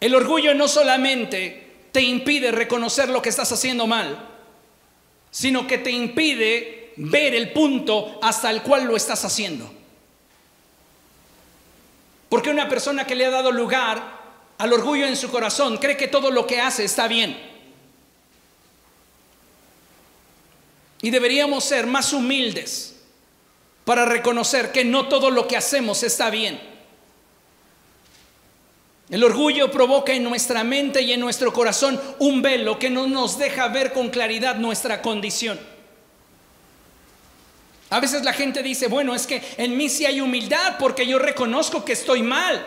[0.00, 1.65] El orgullo no solamente
[1.96, 4.28] te impide reconocer lo que estás haciendo mal,
[5.30, 9.72] sino que te impide ver el punto hasta el cual lo estás haciendo.
[12.28, 14.20] Porque una persona que le ha dado lugar
[14.58, 17.34] al orgullo en su corazón cree que todo lo que hace está bien.
[21.00, 22.96] Y deberíamos ser más humildes
[23.86, 26.60] para reconocer que no todo lo que hacemos está bien.
[29.08, 33.38] El orgullo provoca en nuestra mente y en nuestro corazón un velo que no nos
[33.38, 35.58] deja ver con claridad nuestra condición.
[37.88, 41.20] A veces la gente dice, bueno, es que en mí sí hay humildad porque yo
[41.20, 42.64] reconozco que estoy mal.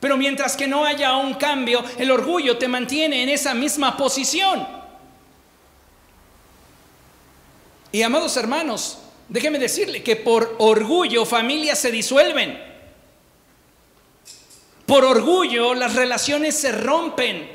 [0.00, 4.66] Pero mientras que no haya un cambio, el orgullo te mantiene en esa misma posición.
[7.92, 8.98] Y amados hermanos,
[9.28, 12.75] déjeme decirle que por orgullo familias se disuelven.
[14.86, 17.50] Por orgullo las relaciones se rompen.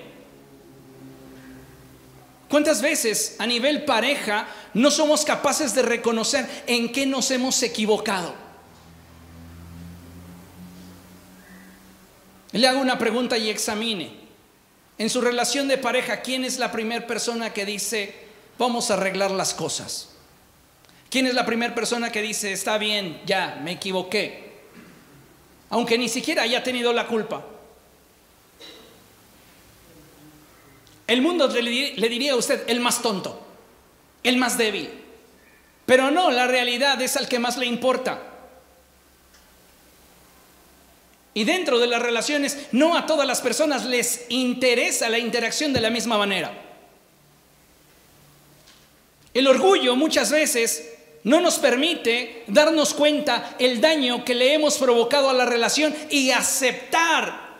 [2.50, 8.36] ¿Cuántas veces a nivel pareja no somos capaces de reconocer en qué nos hemos equivocado?
[12.52, 14.12] Le hago una pregunta y examine.
[14.98, 18.14] En su relación de pareja, ¿quién es la primera persona que dice,
[18.60, 20.10] vamos a arreglar las cosas?
[21.10, 24.51] ¿Quién es la primera persona que dice, está bien, ya, me equivoqué?
[25.72, 27.44] Aunque ni siquiera haya tenido la culpa.
[31.08, 33.42] El mundo le, diría a usted el más tonto,
[34.24, 34.92] el más débil.
[35.86, 38.22] Pero no, la realidad es al que más le importa.
[41.34, 45.82] Y dentro de las relaciones, no a todas las personas les interesa la interacción de
[45.82, 46.54] la misma manera.
[49.34, 50.91] El orgullo muchas veces
[51.24, 56.32] no nos permite darnos cuenta el daño que le hemos provocado a la relación y
[56.32, 57.52] aceptar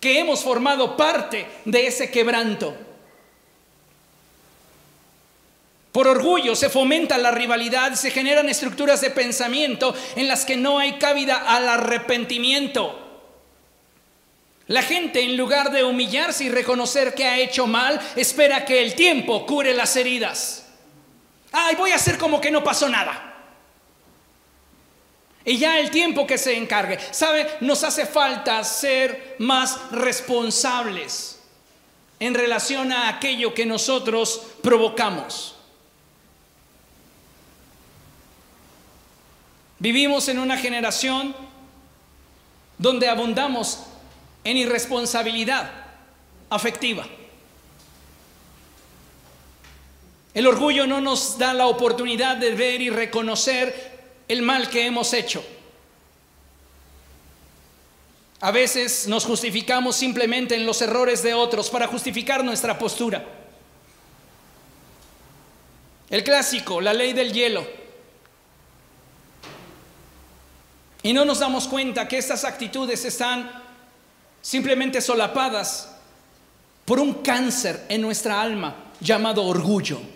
[0.00, 2.76] que hemos formado parte de ese quebranto.
[5.92, 10.78] Por orgullo se fomenta la rivalidad, se generan estructuras de pensamiento en las que no
[10.78, 13.02] hay cabida al arrepentimiento.
[14.66, 18.94] La gente en lugar de humillarse y reconocer que ha hecho mal, espera que el
[18.94, 20.65] tiempo cure las heridas.
[21.52, 23.34] Ay, voy a hacer como que no pasó nada.
[25.44, 26.98] Y ya el tiempo que se encargue.
[27.12, 27.46] ¿Sabe?
[27.60, 31.40] Nos hace falta ser más responsables
[32.18, 35.54] en relación a aquello que nosotros provocamos.
[39.78, 41.36] Vivimos en una generación
[42.78, 43.84] donde abundamos
[44.42, 45.70] en irresponsabilidad
[46.50, 47.06] afectiva.
[50.36, 55.14] El orgullo no nos da la oportunidad de ver y reconocer el mal que hemos
[55.14, 55.42] hecho.
[58.40, 63.24] A veces nos justificamos simplemente en los errores de otros para justificar nuestra postura.
[66.10, 67.66] El clásico, la ley del hielo.
[71.02, 73.50] Y no nos damos cuenta que estas actitudes están
[74.42, 75.96] simplemente solapadas
[76.84, 80.15] por un cáncer en nuestra alma llamado orgullo.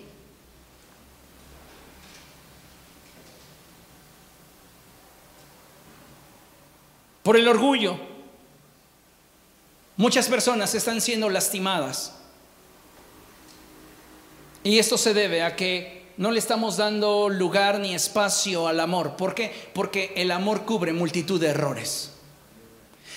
[7.31, 7.97] Por el orgullo,
[9.97, 12.17] muchas personas están siendo lastimadas.
[14.65, 19.15] Y esto se debe a que no le estamos dando lugar ni espacio al amor.
[19.15, 19.55] ¿Por qué?
[19.75, 22.15] Porque el amor cubre multitud de errores.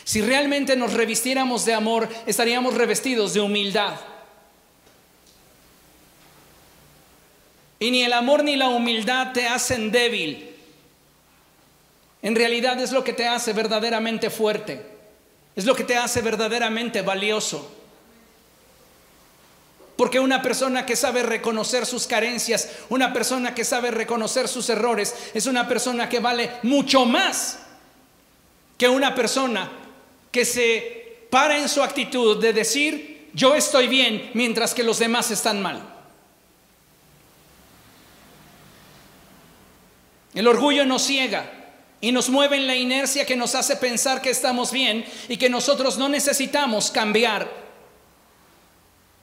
[0.03, 3.95] Si realmente nos revistiéramos de amor, estaríamos revestidos de humildad.
[7.80, 10.53] Y ni el amor ni la humildad te hacen débil.
[12.24, 14.82] En realidad es lo que te hace verdaderamente fuerte.
[15.55, 17.69] Es lo que te hace verdaderamente valioso.
[19.97, 25.13] Porque una persona que sabe reconocer sus carencias, una persona que sabe reconocer sus errores,
[25.34, 27.59] es una persona que vale mucho más
[28.78, 29.69] que una persona
[30.32, 35.30] que se para en su actitud de decir, yo estoy bien mientras que los demás
[35.30, 35.89] están mal.
[40.34, 41.62] El orgullo nos ciega
[42.04, 45.49] y nos mueve en la inercia que nos hace pensar que estamos bien y que
[45.49, 47.49] nosotros no necesitamos cambiar.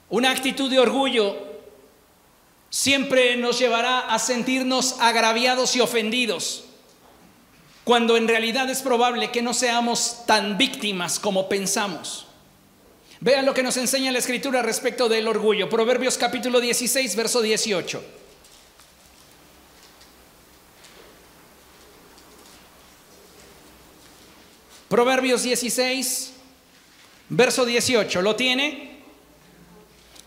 [0.09, 1.37] Una actitud de orgullo
[2.71, 6.63] siempre nos llevará a sentirnos agraviados y ofendidos,
[7.83, 12.25] cuando en realidad es probable que no seamos tan víctimas como pensamos.
[13.19, 15.69] Vean lo que nos enseña la escritura respecto del orgullo.
[15.69, 18.20] Proverbios capítulo 16, verso 18.
[24.91, 26.33] Proverbios 16,
[27.29, 28.21] verso 18.
[28.21, 28.99] ¿Lo tiene?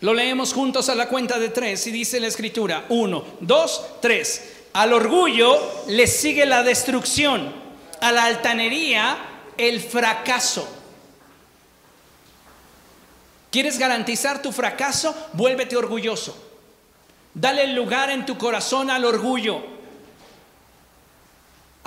[0.01, 2.85] Lo leemos juntos a la cuenta de tres y dice la escritura.
[2.89, 4.53] Uno, dos, tres.
[4.73, 7.53] Al orgullo le sigue la destrucción.
[8.01, 9.15] A la altanería
[9.55, 10.67] el fracaso.
[13.51, 15.15] ¿Quieres garantizar tu fracaso?
[15.33, 16.35] Vuélvete orgulloso.
[17.35, 19.74] Dale lugar en tu corazón al orgullo.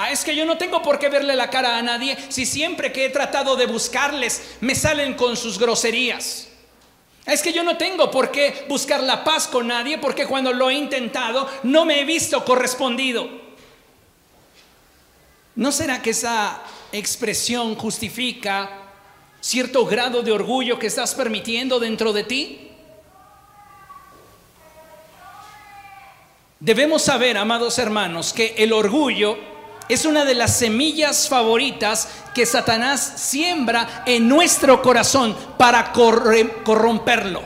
[0.01, 2.93] Ah, es que yo no tengo por qué verle la cara a nadie si siempre
[2.93, 6.47] que he tratado de buscarles me salen con sus groserías.
[7.27, 10.71] Es que yo no tengo por qué buscar la paz con nadie porque cuando lo
[10.71, 13.29] he intentado no me he visto correspondido.
[15.57, 18.71] ¿No será que esa expresión justifica
[19.41, 22.71] cierto grado de orgullo que estás permitiendo dentro de ti?
[26.61, 29.48] Debemos saber, amados hermanos, que el orgullo
[29.89, 37.43] es una de las semillas favoritas que Satanás siembra en nuestro corazón para corromperlo.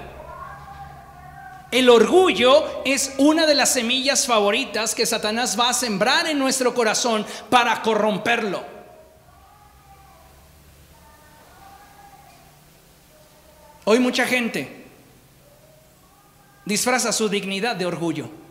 [1.71, 6.75] El orgullo es una de las semillas favoritas que Satanás va a sembrar en nuestro
[6.75, 8.63] corazón para corromperlo.
[13.85, 14.85] Hoy mucha gente
[16.65, 18.42] disfraza su dignidad de orgullo.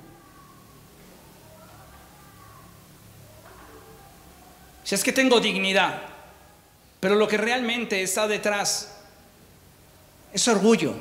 [4.91, 6.01] Si es que tengo dignidad,
[6.99, 8.93] pero lo que realmente está detrás
[10.33, 10.93] es orgullo.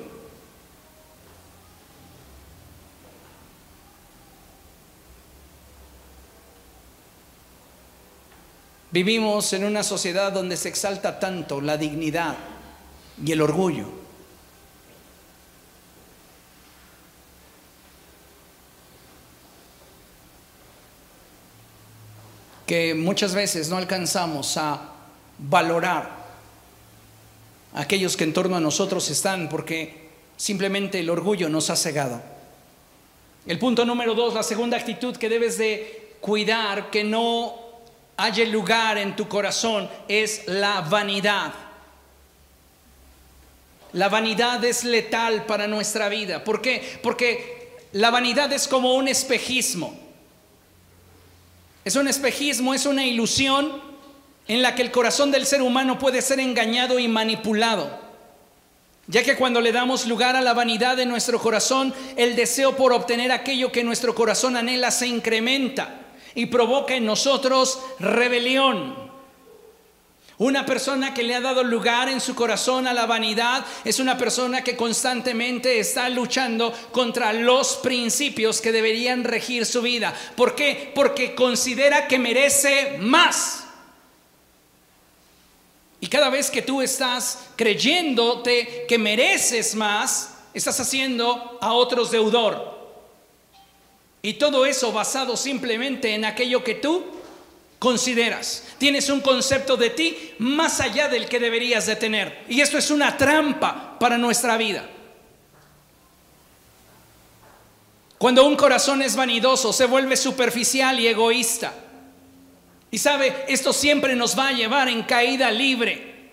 [8.93, 12.37] Vivimos en una sociedad donde se exalta tanto la dignidad
[13.25, 14.00] y el orgullo.
[22.71, 24.81] Que muchas veces no alcanzamos a
[25.39, 26.09] valorar
[27.75, 32.23] a aquellos que en torno a nosotros están porque simplemente el orgullo nos ha cegado.
[33.45, 37.57] El punto número dos, la segunda actitud que debes de cuidar que no
[38.17, 41.53] haya lugar en tu corazón es la vanidad.
[43.95, 46.45] La vanidad es letal para nuestra vida.
[46.45, 47.01] ¿Por qué?
[47.03, 50.10] Porque la vanidad es como un espejismo.
[51.85, 53.81] Es un espejismo, es una ilusión
[54.49, 58.01] en la que el corazón del ser humano puede ser engañado y manipulado.
[59.07, 62.93] Ya que cuando le damos lugar a la vanidad de nuestro corazón, el deseo por
[62.93, 66.01] obtener aquello que nuestro corazón anhela se incrementa
[66.35, 69.10] y provoca en nosotros rebelión.
[70.41, 74.17] Una persona que le ha dado lugar en su corazón a la vanidad es una
[74.17, 80.15] persona que constantemente está luchando contra los principios que deberían regir su vida.
[80.37, 80.93] ¿Por qué?
[80.95, 83.65] Porque considera que merece más.
[86.01, 92.81] Y cada vez que tú estás creyéndote que mereces más, estás haciendo a otros deudor.
[94.23, 97.20] Y todo eso basado simplemente en aquello que tú
[97.81, 98.65] consideras.
[98.79, 102.45] Tienes un concepto de ti más allá del que deberías de tener.
[102.49, 104.89] Y esto es una trampa para nuestra vida.
[108.19, 111.73] Cuando un corazón es vanidoso, se vuelve superficial y egoísta.
[112.91, 116.33] Y sabe, esto siempre nos va a llevar en caída libre,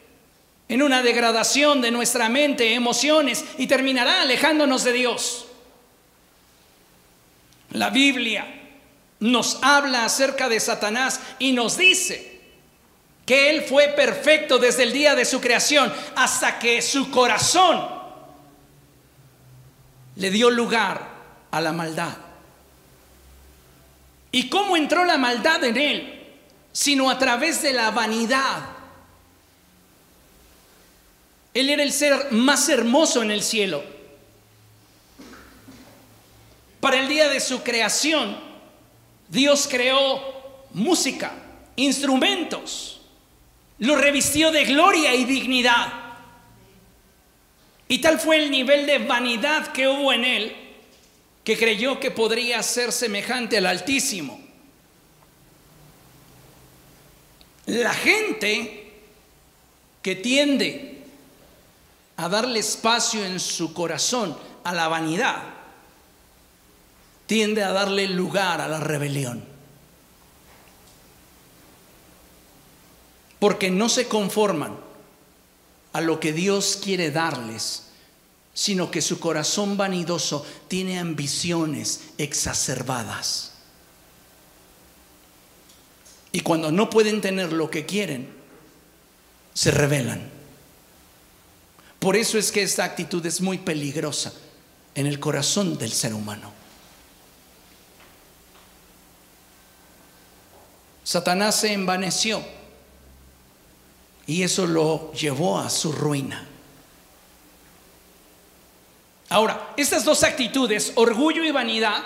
[0.68, 5.48] en una degradación de nuestra mente, emociones, y terminará alejándonos de Dios.
[7.72, 8.57] La Biblia
[9.20, 12.38] nos habla acerca de Satanás y nos dice
[13.26, 17.86] que él fue perfecto desde el día de su creación hasta que su corazón
[20.16, 21.10] le dio lugar
[21.52, 22.16] a la maldad.
[24.32, 26.28] ¿Y cómo entró la maldad en él?
[26.72, 28.70] Sino a través de la vanidad.
[31.54, 33.84] Él era el ser más hermoso en el cielo.
[36.80, 38.47] Para el día de su creación,
[39.30, 40.22] Dios creó
[40.74, 41.34] música,
[41.76, 43.02] instrumentos,
[43.80, 45.94] lo revistió de gloria y dignidad.
[47.88, 50.56] Y tal fue el nivel de vanidad que hubo en él
[51.44, 54.38] que creyó que podría ser semejante al Altísimo.
[57.68, 58.92] La gente
[60.02, 61.04] que tiende
[62.18, 65.57] a darle espacio en su corazón a la vanidad
[67.28, 69.44] tiende a darle lugar a la rebelión.
[73.38, 74.76] Porque no se conforman
[75.94, 77.84] a lo que Dios quiere darles,
[78.54, 83.52] sino que su corazón vanidoso tiene ambiciones exacerbadas.
[86.32, 88.30] Y cuando no pueden tener lo que quieren,
[89.54, 90.30] se rebelan.
[92.00, 94.34] Por eso es que esta actitud es muy peligrosa
[94.96, 96.57] en el corazón del ser humano.
[101.08, 102.44] Satanás se envaneció
[104.26, 106.46] y eso lo llevó a su ruina.
[109.30, 112.04] Ahora, estas dos actitudes, orgullo y vanidad,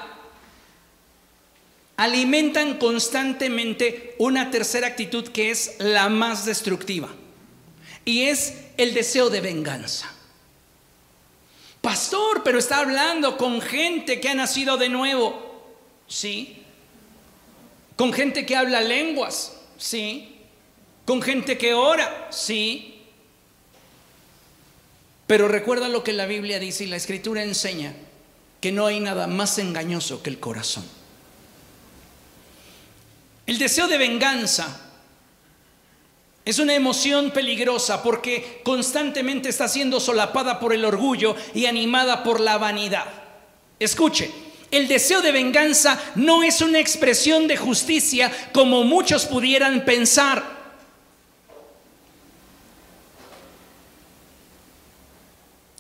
[1.97, 7.09] alimentan constantemente una tercera actitud que es la más destructiva
[8.05, 10.13] y es el deseo de venganza.
[11.81, 15.73] Pastor, pero está hablando con gente que ha nacido de nuevo.
[16.07, 16.60] Sí.
[18.01, 19.53] Con gente que habla lenguas.
[19.77, 20.35] Sí.
[21.05, 22.29] Con gente que ora.
[22.31, 22.99] Sí.
[25.27, 27.93] Pero recuerda lo que la Biblia dice y la escritura enseña,
[28.59, 30.83] que no hay nada más engañoso que el corazón.
[33.45, 34.81] El deseo de venganza
[36.43, 42.39] es una emoción peligrosa porque constantemente está siendo solapada por el orgullo y animada por
[42.39, 43.05] la vanidad.
[43.79, 44.31] Escuche,
[44.71, 50.61] el deseo de venganza no es una expresión de justicia como muchos pudieran pensar.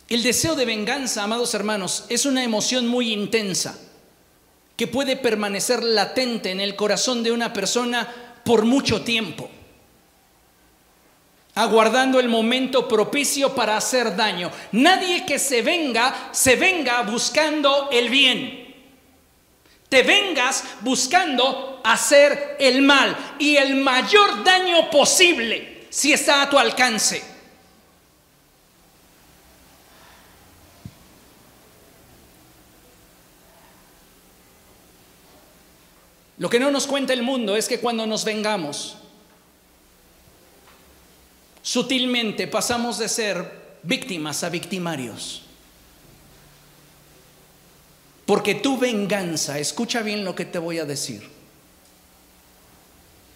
[0.09, 3.79] El deseo de venganza, amados hermanos, es una emoción muy intensa
[4.75, 8.13] que puede permanecer latente en el corazón de una persona
[8.43, 9.49] por mucho tiempo
[11.55, 14.51] aguardando el momento propicio para hacer daño.
[14.71, 18.60] Nadie que se venga, se venga buscando el bien.
[19.91, 26.57] Te vengas buscando hacer el mal y el mayor daño posible si está a tu
[26.57, 27.21] alcance.
[36.37, 38.95] Lo que no nos cuenta el mundo es que cuando nos vengamos,
[41.61, 45.40] Sutilmente pasamos de ser víctimas a victimarios.
[48.31, 51.21] Porque tu venganza, escucha bien lo que te voy a decir,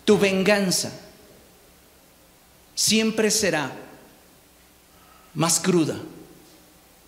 [0.05, 0.89] tu venganza
[2.75, 3.73] siempre será
[5.33, 5.97] más cruda,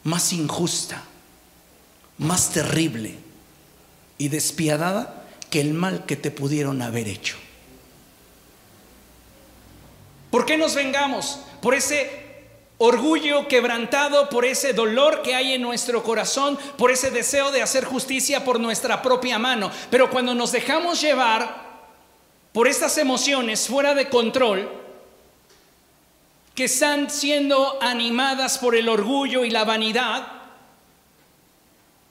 [0.03, 1.01] más injusta,
[2.17, 3.15] más terrible
[4.17, 7.37] y despiadada que el mal que te pudieron haber hecho.
[10.29, 11.39] ¿Por qué nos vengamos?
[11.61, 12.26] Por ese
[12.77, 17.85] orgullo quebrantado, por ese dolor que hay en nuestro corazón, por ese deseo de hacer
[17.85, 19.71] justicia por nuestra propia mano.
[19.89, 21.67] Pero cuando nos dejamos llevar
[22.53, 24.69] por estas emociones fuera de control,
[26.53, 30.33] que están siendo animadas por el orgullo y la vanidad,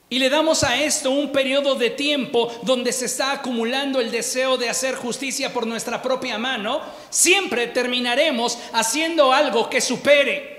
[0.09, 4.57] y le damos a esto un periodo de tiempo donde se está acumulando el deseo
[4.57, 10.56] de hacer justicia por nuestra propia mano, siempre terminaremos haciendo algo que supere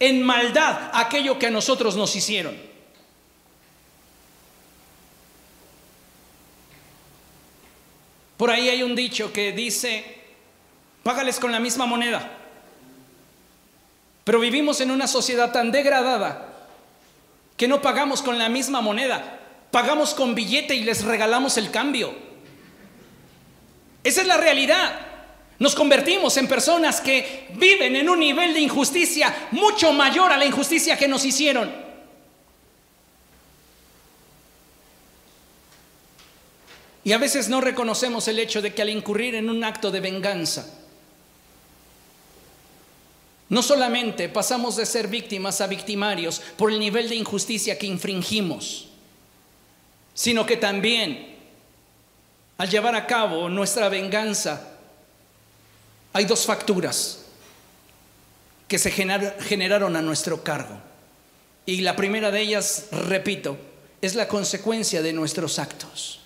[0.00, 2.56] en maldad aquello que a nosotros nos hicieron.
[8.36, 10.04] Por ahí hay un dicho que dice,
[11.02, 12.30] págales con la misma moneda.
[14.22, 16.68] Pero vivimos en una sociedad tan degradada
[17.56, 19.40] que no pagamos con la misma moneda,
[19.72, 22.14] pagamos con billete y les regalamos el cambio.
[24.04, 25.07] Esa es la realidad.
[25.58, 30.46] Nos convertimos en personas que viven en un nivel de injusticia mucho mayor a la
[30.46, 31.88] injusticia que nos hicieron.
[37.02, 40.00] Y a veces no reconocemos el hecho de que al incurrir en un acto de
[40.00, 40.66] venganza,
[43.48, 48.88] no solamente pasamos de ser víctimas a victimarios por el nivel de injusticia que infringimos,
[50.14, 51.34] sino que también
[52.58, 54.77] al llevar a cabo nuestra venganza
[56.12, 57.24] hay dos facturas
[58.66, 60.78] que se generaron a nuestro cargo.
[61.64, 63.56] Y la primera de ellas, repito,
[64.00, 66.20] es la consecuencia de nuestros actos.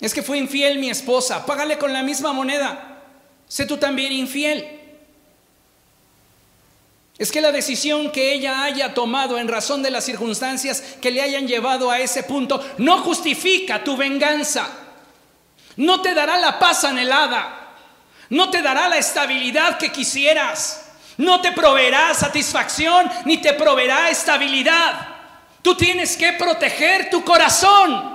[0.00, 3.02] Es que fue infiel mi esposa, págale con la misma moneda.
[3.46, 4.80] Sé tú también infiel.
[7.18, 11.22] Es que la decisión que ella haya tomado en razón de las circunstancias que le
[11.22, 14.68] hayan llevado a ese punto no justifica tu venganza.
[15.76, 17.61] No te dará la paz anhelada.
[18.32, 20.86] No te dará la estabilidad que quisieras.
[21.18, 25.06] No te proveerá satisfacción ni te proveerá estabilidad.
[25.60, 28.10] Tú tienes que proteger tu corazón.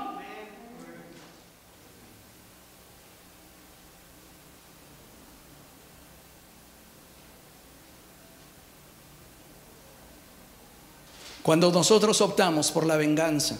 [11.44, 13.56] Cuando nosotros optamos por la venganza,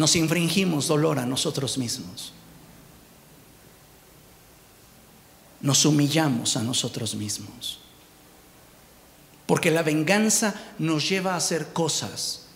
[0.00, 2.32] nos infringimos dolor a nosotros mismos.
[5.60, 7.80] Nos humillamos a nosotros mismos.
[9.44, 12.46] Porque la venganza nos lleva a hacer cosas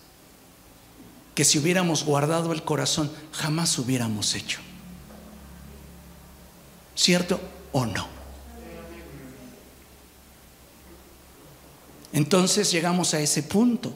[1.35, 4.59] que si hubiéramos guardado el corazón jamás hubiéramos hecho.
[6.95, 7.39] ¿Cierto
[7.73, 8.07] o no?
[12.11, 13.93] Entonces llegamos a ese punto,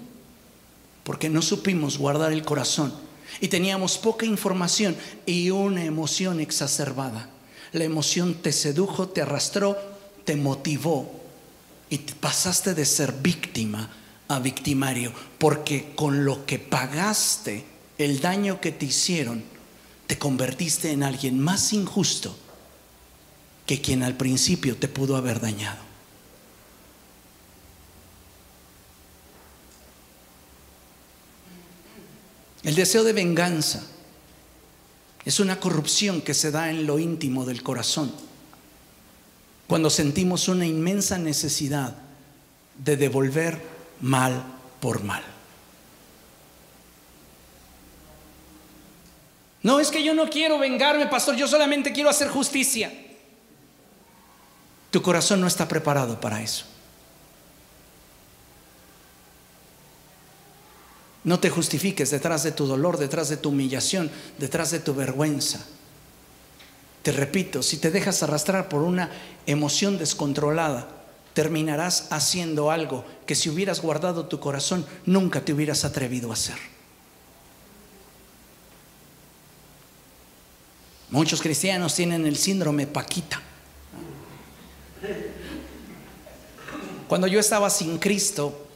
[1.04, 3.09] porque no supimos guardar el corazón
[3.42, 7.30] y teníamos poca información y una emoción exacerbada.
[7.72, 9.78] La emoción te sedujo, te arrastró,
[10.26, 11.12] te motivó
[11.90, 13.90] y pasaste de ser víctima
[14.28, 17.66] a victimario, porque con lo que pagaste,
[17.98, 19.44] el daño que te hicieron,
[20.08, 22.36] te convertiste en alguien más injusto
[23.66, 25.89] que quien al principio te pudo haber dañado.
[32.70, 33.82] El deseo de venganza
[35.26, 38.12] es una corrupción que se da en lo íntimo del corazón,
[39.66, 41.96] cuando sentimos una inmensa necesidad
[42.78, 43.60] de devolver
[44.02, 44.44] mal
[44.80, 45.24] por mal.
[49.64, 52.94] No es que yo no quiero vengarme, pastor, yo solamente quiero hacer justicia.
[54.92, 56.66] Tu corazón no está preparado para eso.
[61.24, 65.66] No te justifiques detrás de tu dolor, detrás de tu humillación, detrás de tu vergüenza.
[67.04, 69.12] Te repito, si te dejas arrastrar por una
[69.46, 70.88] emoción descontrolada,
[71.34, 76.58] terminarás haciendo algo que si hubieras guardado tu corazón nunca te hubieras atrevido a hacer.
[81.12, 83.42] Muchos cristianos tienen el síndrome Paquita.
[87.08, 88.68] Cuando yo estaba sin Cristo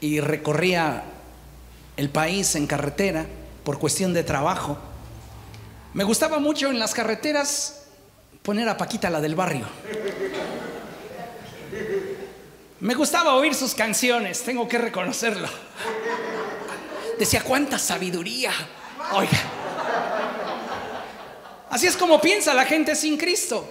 [0.00, 1.11] y recorría
[1.96, 3.26] el país en carretera
[3.64, 4.78] por cuestión de trabajo,
[5.94, 7.84] me gustaba mucho en las carreteras
[8.42, 9.66] poner a Paquita la del barrio.
[12.80, 15.48] Me gustaba oír sus canciones, tengo que reconocerlo.
[17.18, 18.52] Decía, cuánta sabiduría.
[19.12, 19.38] Oiga.
[21.70, 23.68] Así es como piensa la gente sin Cristo.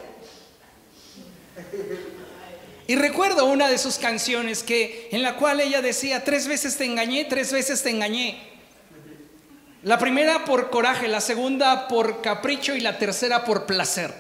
[2.92, 6.84] Y recuerdo una de sus canciones que en la cual ella decía, tres veces te
[6.84, 8.38] engañé, tres veces te engañé.
[9.84, 14.14] La primera por coraje, la segunda por capricho y la tercera por placer.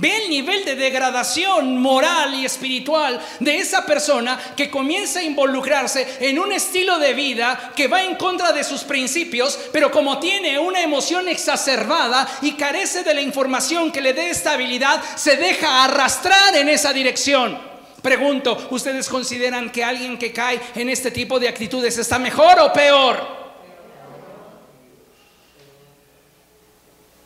[0.00, 6.18] Ve el nivel de degradación moral y espiritual de esa persona que comienza a involucrarse
[6.20, 10.56] en un estilo de vida que va en contra de sus principios, pero como tiene
[10.56, 16.54] una emoción exacerbada y carece de la información que le dé estabilidad, se deja arrastrar
[16.54, 17.58] en esa dirección.
[18.00, 22.72] Pregunto, ¿ustedes consideran que alguien que cae en este tipo de actitudes está mejor o
[22.72, 23.26] peor?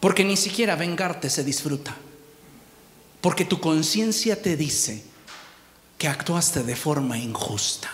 [0.01, 1.95] Porque ni siquiera vengarte se disfruta.
[3.23, 5.03] Porque tu conciencia te dice
[5.97, 7.89] que actuaste de forma injusta.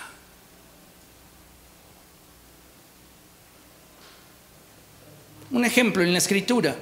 [5.51, 6.74] Un ejemplo en la escritura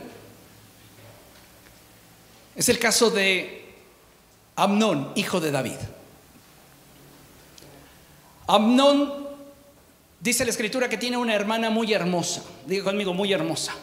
[2.54, 3.74] es el caso de
[4.54, 5.76] Amnón, hijo de David.
[8.46, 9.26] Amnón
[10.20, 12.44] dice la escritura que tiene una hermana muy hermosa.
[12.64, 13.74] Diga conmigo, muy hermosa.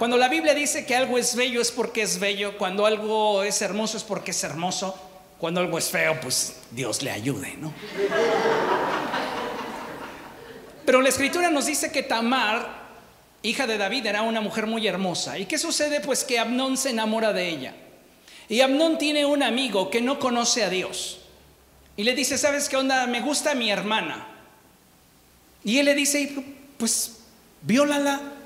[0.00, 3.60] Cuando la Biblia dice que algo es bello es porque es bello, cuando algo es
[3.60, 4.98] hermoso es porque es hermoso,
[5.38, 7.70] cuando algo es feo, pues Dios le ayude, ¿no?
[10.86, 12.66] Pero la escritura nos dice que Tamar,
[13.42, 15.38] hija de David, era una mujer muy hermosa.
[15.38, 16.00] ¿Y qué sucede?
[16.00, 17.74] Pues que Amnón se enamora de ella.
[18.48, 21.20] Y Amnón tiene un amigo que no conoce a Dios.
[21.98, 23.06] Y le dice, ¿sabes qué onda?
[23.06, 24.26] Me gusta mi hermana.
[25.62, 26.42] Y él le dice,
[26.78, 27.18] pues,
[27.60, 28.38] viólala.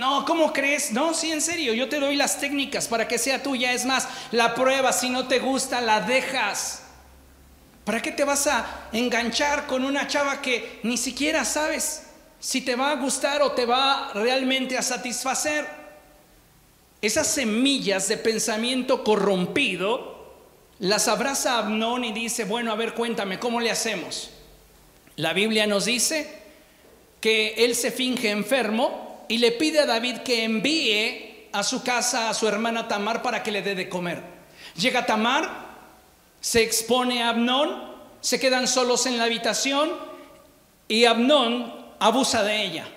[0.00, 0.92] No, ¿cómo crees?
[0.92, 3.74] No, sí, en serio, yo te doy las técnicas para que sea tuya.
[3.74, 6.84] Es más, la prueba, si no te gusta, la dejas.
[7.84, 12.04] ¿Para qué te vas a enganchar con una chava que ni siquiera sabes
[12.38, 15.68] si te va a gustar o te va realmente a satisfacer?
[17.02, 20.32] Esas semillas de pensamiento corrompido
[20.78, 24.30] las abraza Abnón y dice, bueno, a ver, cuéntame, ¿cómo le hacemos?
[25.16, 26.40] La Biblia nos dice
[27.20, 32.28] que él se finge enfermo y le pide a David que envíe a su casa
[32.28, 34.20] a su hermana Tamar para que le dé de comer.
[34.74, 35.68] Llega Tamar,
[36.40, 39.92] se expone a Abnón, se quedan solos en la habitación
[40.88, 42.88] y Abnón abusa de ella.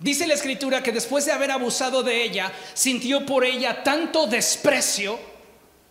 [0.00, 5.20] Dice la escritura que después de haber abusado de ella, sintió por ella tanto desprecio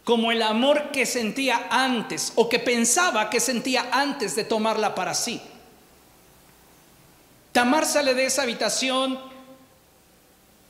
[0.03, 5.13] como el amor que sentía antes o que pensaba que sentía antes de tomarla para
[5.13, 5.41] sí.
[7.51, 9.19] Tamar sale de esa habitación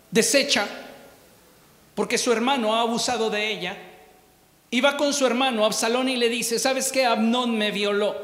[0.09, 0.67] deshecha
[1.95, 3.77] porque su hermano ha abusado de ella.
[4.69, 7.05] Y va con su hermano Absalón y le dice, ¿sabes qué?
[7.05, 8.15] Abnón me violó.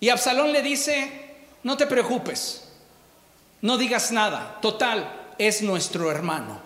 [0.00, 2.68] Y Absalón le dice, no te preocupes,
[3.62, 6.60] no digas nada, total, es nuestro hermano.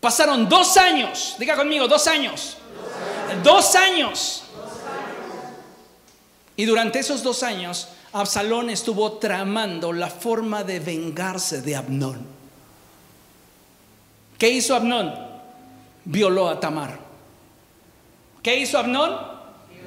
[0.00, 2.56] Pasaron dos años, diga conmigo, dos años.
[3.44, 4.42] Dos años.
[6.56, 12.26] Y durante esos dos años, Absalón estuvo tramando la forma de vengarse de Abnón.
[14.36, 15.14] ¿Qué hizo Abnón?
[16.04, 16.98] Violó a Tamar.
[18.42, 19.16] ¿Qué hizo Abnón?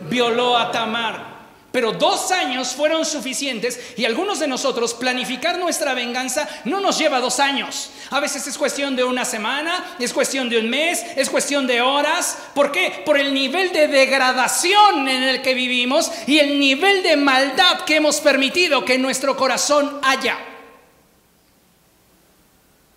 [0.09, 1.32] Violó a Tamar.
[1.73, 7.19] Pero dos años fueron suficientes y algunos de nosotros planificar nuestra venganza no nos lleva
[7.19, 7.89] dos años.
[8.11, 11.81] A veces es cuestión de una semana, es cuestión de un mes, es cuestión de
[11.81, 12.37] horas.
[12.53, 13.01] ¿Por qué?
[13.03, 17.95] Por el nivel de degradación en el que vivimos y el nivel de maldad que
[17.95, 20.37] hemos permitido que nuestro corazón haya.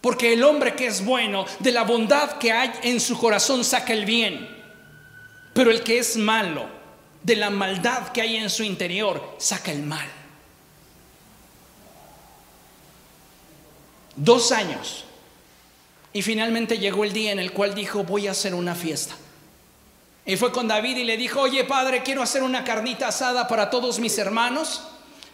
[0.03, 3.95] Porque el hombre que es bueno, de la bondad que hay en su corazón saca
[3.95, 4.55] el bien.
[5.55, 6.76] Pero el que es malo,
[7.27, 10.07] de la maldad que hay en su interior, saca el mal.
[14.15, 15.05] Dos años.
[16.13, 19.17] Y finalmente llegó el día en el cual dijo, voy a hacer una fiesta.
[20.25, 23.71] Y fue con David y le dijo, oye padre, quiero hacer una carnita asada para
[23.71, 24.83] todos mis hermanos.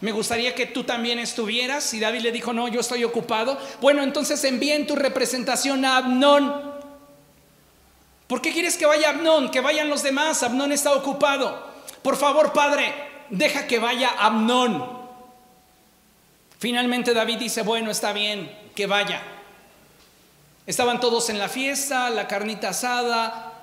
[0.01, 1.93] Me gustaría que tú también estuvieras.
[1.93, 3.59] Y David le dijo, no, yo estoy ocupado.
[3.81, 6.73] Bueno, entonces envíen tu representación a Abnón.
[8.25, 9.51] ¿Por qué quieres que vaya Abnón?
[9.51, 10.41] Que vayan los demás.
[10.41, 12.93] Abnón está ocupado por favor, padre,
[13.29, 15.03] deja que vaya Amnón.
[16.59, 19.21] Finalmente David dice, bueno, está bien, que vaya.
[20.65, 23.53] Estaban todos en la fiesta, la carnita asada,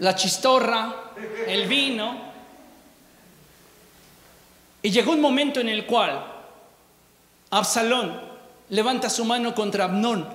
[0.00, 1.12] la chistorra,
[1.46, 2.32] el vino.
[4.82, 6.24] Y llegó un momento en el cual
[7.50, 8.20] Absalón
[8.70, 10.28] levanta su mano contra Amnón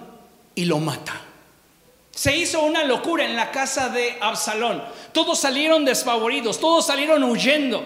[0.56, 1.29] y lo mata.
[2.20, 4.84] Se hizo una locura en la casa de Absalón.
[5.14, 7.82] Todos salieron desfavoridos, todos salieron huyendo.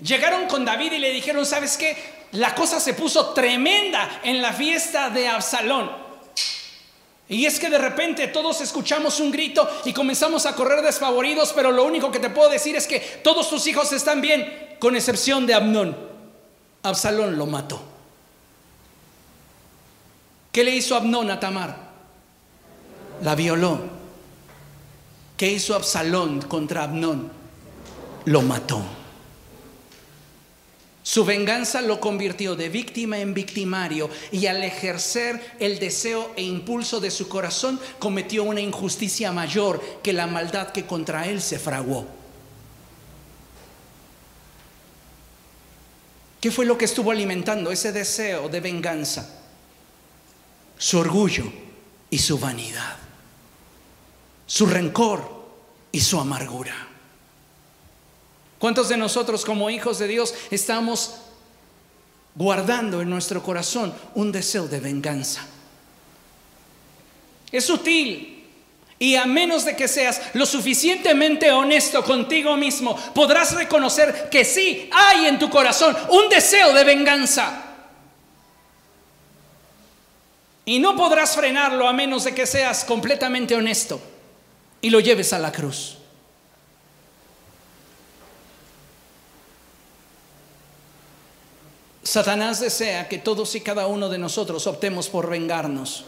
[0.00, 1.96] Llegaron con David y le dijeron, ¿sabes qué?
[2.30, 5.90] La cosa se puso tremenda en la fiesta de Absalón.
[7.28, 11.72] Y es que de repente todos escuchamos un grito y comenzamos a correr desfavoridos, pero
[11.72, 15.44] lo único que te puedo decir es que todos tus hijos están bien, con excepción
[15.44, 15.96] de Amnón.
[16.84, 17.82] Absalón lo mató.
[20.52, 21.83] ¿Qué le hizo Abnón a Tamar?
[23.22, 23.80] La violó.
[25.36, 27.30] ¿Qué hizo Absalón contra Abnón?
[28.26, 28.82] Lo mató.
[31.02, 36.98] Su venganza lo convirtió de víctima en victimario y al ejercer el deseo e impulso
[36.98, 42.06] de su corazón cometió una injusticia mayor que la maldad que contra él se fraguó.
[46.40, 49.42] ¿Qué fue lo que estuvo alimentando ese deseo de venganza?
[50.78, 51.44] Su orgullo
[52.08, 53.03] y su vanidad
[54.46, 55.44] su rencor
[55.92, 56.74] y su amargura.
[58.58, 61.16] ¿Cuántos de nosotros como hijos de Dios estamos
[62.34, 65.46] guardando en nuestro corazón un deseo de venganza?
[67.52, 68.44] Es sutil
[68.98, 74.88] y a menos de que seas lo suficientemente honesto contigo mismo, podrás reconocer que sí
[74.92, 77.60] hay en tu corazón un deseo de venganza.
[80.64, 84.00] Y no podrás frenarlo a menos de que seas completamente honesto
[84.84, 85.96] y lo lleves a la cruz.
[92.02, 96.04] Satanás desea que todos y cada uno de nosotros optemos por vengarnos,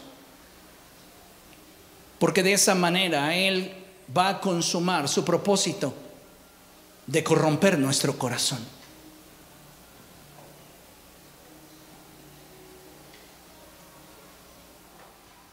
[2.19, 3.73] porque de esa manera Él
[4.15, 5.91] va a consumar su propósito
[7.07, 8.63] de corromper nuestro corazón.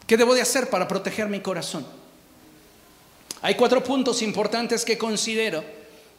[0.06, 2.03] ¿Qué debo de hacer para proteger mi corazón?
[3.44, 5.62] Hay cuatro puntos importantes que considero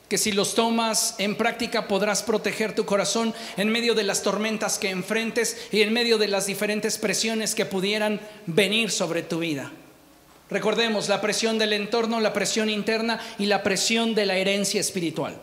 [0.08, 4.78] que si los tomas en práctica podrás proteger tu corazón en medio de las tormentas
[4.78, 9.72] que enfrentes y en medio de las diferentes presiones que pudieran venir sobre tu vida.
[10.52, 15.36] Recordemos la presión del entorno, la presión interna y la presión de la herencia espiritual.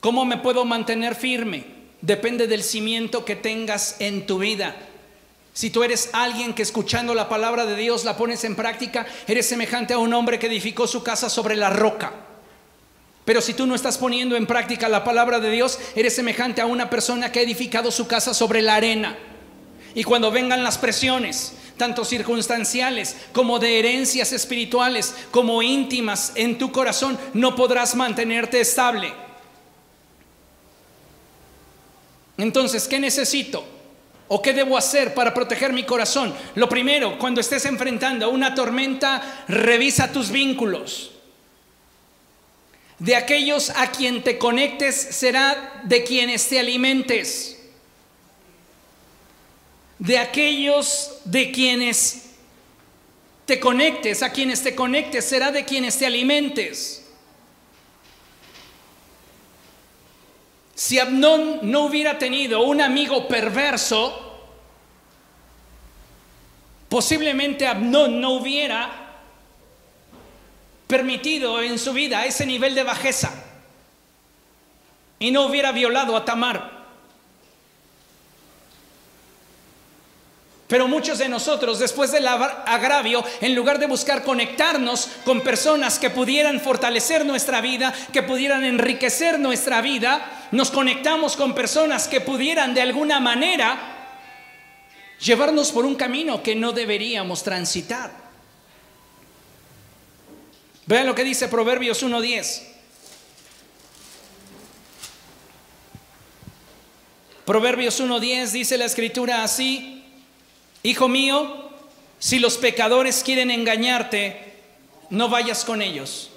[0.00, 1.66] ¿Cómo me puedo mantener firme?
[2.00, 4.74] Depende del cimiento que tengas en tu vida.
[5.54, 9.46] Si tú eres alguien que escuchando la palabra de Dios la pones en práctica, eres
[9.46, 12.12] semejante a un hombre que edificó su casa sobre la roca.
[13.24, 16.66] Pero si tú no estás poniendo en práctica la palabra de Dios, eres semejante a
[16.66, 19.16] una persona que ha edificado su casa sobre la arena.
[19.94, 26.72] Y cuando vengan las presiones, tanto circunstanciales como de herencias espirituales, como íntimas en tu
[26.72, 29.14] corazón, no podrás mantenerte estable.
[32.36, 33.73] Entonces, ¿qué necesito?
[34.34, 36.34] ¿O qué debo hacer para proteger mi corazón?
[36.56, 41.12] Lo primero, cuando estés enfrentando una tormenta, revisa tus vínculos.
[42.98, 47.62] De aquellos a quien te conectes será de quienes te alimentes.
[50.00, 52.30] De aquellos de quienes
[53.46, 57.04] te conectes, a quienes te conectes será de quienes te alimentes.
[60.74, 64.23] Si Abnón no hubiera tenido un amigo perverso,
[66.94, 68.88] posiblemente Abnón no hubiera
[70.86, 73.32] permitido en su vida ese nivel de bajeza
[75.18, 76.70] y no hubiera violado a Tamar.
[80.68, 86.10] Pero muchos de nosotros, después del agravio, en lugar de buscar conectarnos con personas que
[86.10, 92.72] pudieran fortalecer nuestra vida, que pudieran enriquecer nuestra vida, nos conectamos con personas que pudieran
[92.72, 93.93] de alguna manera
[95.20, 98.12] llevarnos por un camino que no deberíamos transitar.
[100.86, 102.62] Vean lo que dice Proverbios 1.10.
[107.44, 110.04] Proverbios 1.10 dice la escritura así,
[110.82, 111.70] Hijo mío,
[112.18, 114.54] si los pecadores quieren engañarte,
[115.08, 116.30] no vayas con ellos.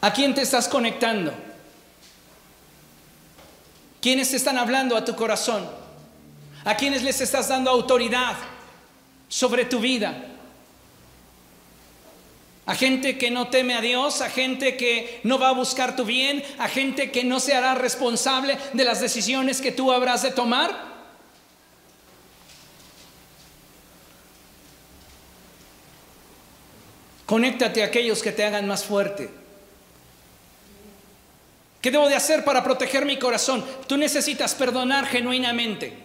[0.00, 1.34] ¿A quién te estás conectando?
[4.06, 5.68] ¿Quiénes están hablando a tu corazón?
[6.64, 8.36] ¿A quiénes les estás dando autoridad
[9.26, 10.14] sobre tu vida?
[12.66, 16.04] a gente que no teme a Dios, a gente que no va a buscar tu
[16.04, 20.30] bien, a gente que no se hará responsable de las decisiones que tú habrás de
[20.30, 20.70] tomar.
[27.26, 29.45] Conéctate a aquellos que te hagan más fuerte.
[31.86, 33.64] ¿Qué debo de hacer para proteger mi corazón?
[33.86, 35.96] Tú necesitas perdonar genuinamente.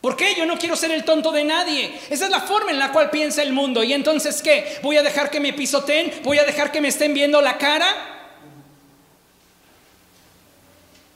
[0.00, 0.36] ¿Por qué?
[0.36, 1.92] Yo no quiero ser el tonto de nadie.
[2.08, 3.82] Esa es la forma en la cual piensa el mundo.
[3.82, 4.78] ¿Y entonces qué?
[4.84, 6.12] ¿Voy a dejar que me pisoteen?
[6.22, 7.84] ¿Voy a dejar que me estén viendo la cara?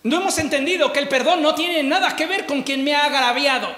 [0.03, 3.05] No hemos entendido que el perdón no tiene nada que ver con quien me ha
[3.05, 3.73] agraviado.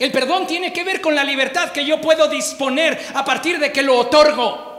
[0.00, 3.70] El perdón tiene que ver con la libertad que yo puedo disponer a partir de
[3.70, 4.69] que lo otorgo.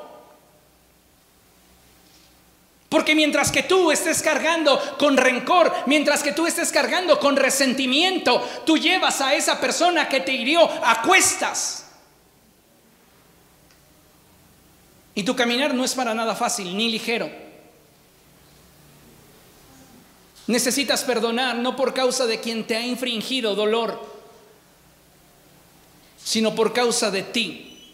[2.91, 8.45] Porque mientras que tú estés cargando con rencor, mientras que tú estés cargando con resentimiento,
[8.65, 11.85] tú llevas a esa persona que te hirió a cuestas.
[15.15, 17.31] Y tu caminar no es para nada fácil ni ligero.
[20.47, 24.05] Necesitas perdonar no por causa de quien te ha infringido dolor,
[26.21, 27.89] sino por causa de ti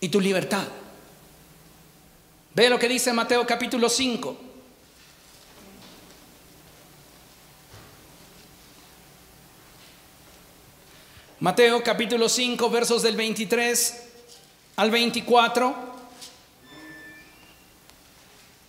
[0.00, 0.66] y tu libertad.
[2.52, 4.36] Ve lo que dice Mateo capítulo 5.
[11.38, 14.02] Mateo capítulo 5 versos del 23
[14.76, 15.74] al 24.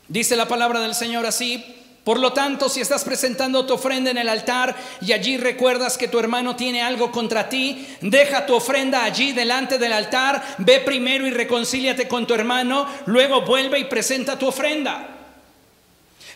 [0.08, 1.81] Dice la palabra del Señor así.
[2.04, 6.08] Por lo tanto, si estás presentando tu ofrenda en el altar y allí recuerdas que
[6.08, 11.28] tu hermano tiene algo contra ti, deja tu ofrenda allí delante del altar, ve primero
[11.28, 15.10] y reconcíliate con tu hermano, luego vuelve y presenta tu ofrenda.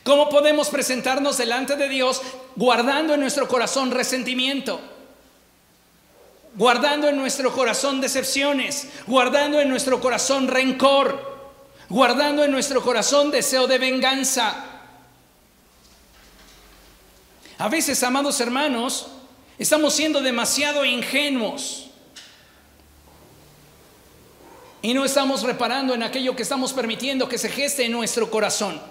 [0.04, 2.22] ¿Cómo podemos presentarnos delante de Dios
[2.56, 4.80] guardando en nuestro corazón resentimiento?
[6.54, 11.56] Guardando en nuestro corazón decepciones, guardando en nuestro corazón rencor,
[11.90, 14.75] guardando en nuestro corazón deseo de venganza
[17.58, 19.08] a veces, amados hermanos,
[19.58, 21.88] estamos siendo demasiado ingenuos
[24.82, 28.82] y no estamos reparando en aquello que estamos permitiendo que se geste en nuestro corazón.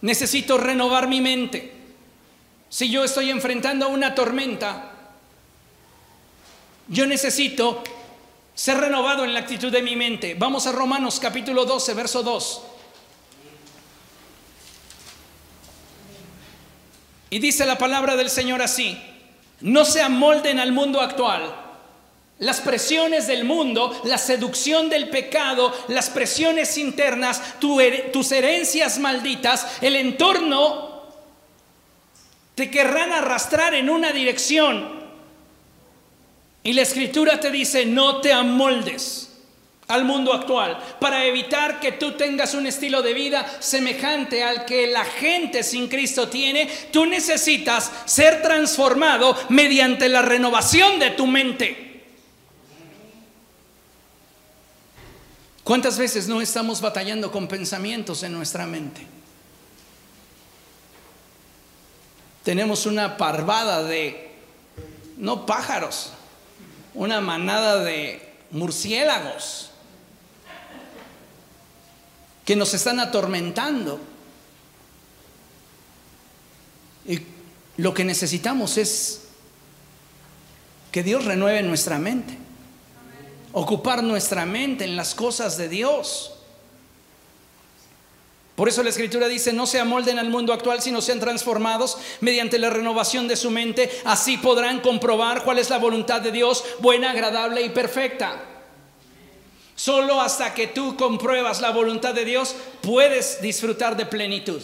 [0.00, 1.74] Necesito renovar mi mente.
[2.68, 4.92] Si yo estoy enfrentando una tormenta,
[6.88, 7.82] yo necesito
[8.54, 10.34] ser renovado en la actitud de mi mente.
[10.34, 12.62] Vamos a Romanos capítulo 12, verso 2.
[17.36, 18.96] Y dice la palabra del Señor así,
[19.60, 21.54] no se amolden al mundo actual.
[22.38, 29.96] Las presiones del mundo, la seducción del pecado, las presiones internas, tus herencias malditas, el
[29.96, 31.02] entorno
[32.54, 34.98] te querrán arrastrar en una dirección.
[36.62, 39.25] Y la escritura te dice, no te amoldes
[39.88, 44.88] al mundo actual, para evitar que tú tengas un estilo de vida semejante al que
[44.88, 52.04] la gente sin Cristo tiene, tú necesitas ser transformado mediante la renovación de tu mente.
[55.62, 59.06] ¿Cuántas veces no estamos batallando con pensamientos en nuestra mente?
[62.42, 64.30] Tenemos una parvada de,
[65.16, 66.12] no pájaros,
[66.94, 69.70] una manada de murciélagos
[72.46, 74.00] que nos están atormentando.
[77.04, 77.20] Y
[77.76, 79.22] lo que necesitamos es
[80.92, 82.38] que Dios renueve nuestra mente,
[83.52, 86.32] ocupar nuestra mente en las cosas de Dios.
[88.54, 92.58] Por eso la escritura dice, no se amolden al mundo actual, sino sean transformados mediante
[92.58, 93.90] la renovación de su mente.
[94.04, 98.55] Así podrán comprobar cuál es la voluntad de Dios, buena, agradable y perfecta.
[99.76, 104.62] Solo hasta que tú compruebas la voluntad de Dios puedes disfrutar de plenitud.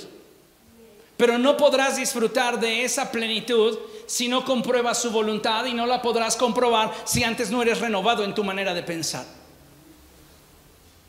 [1.18, 6.00] Pero no podrás disfrutar de esa plenitud si no compruebas su voluntad y no la
[6.00, 9.26] podrás comprobar si antes no eres renovado en tu manera de pensar.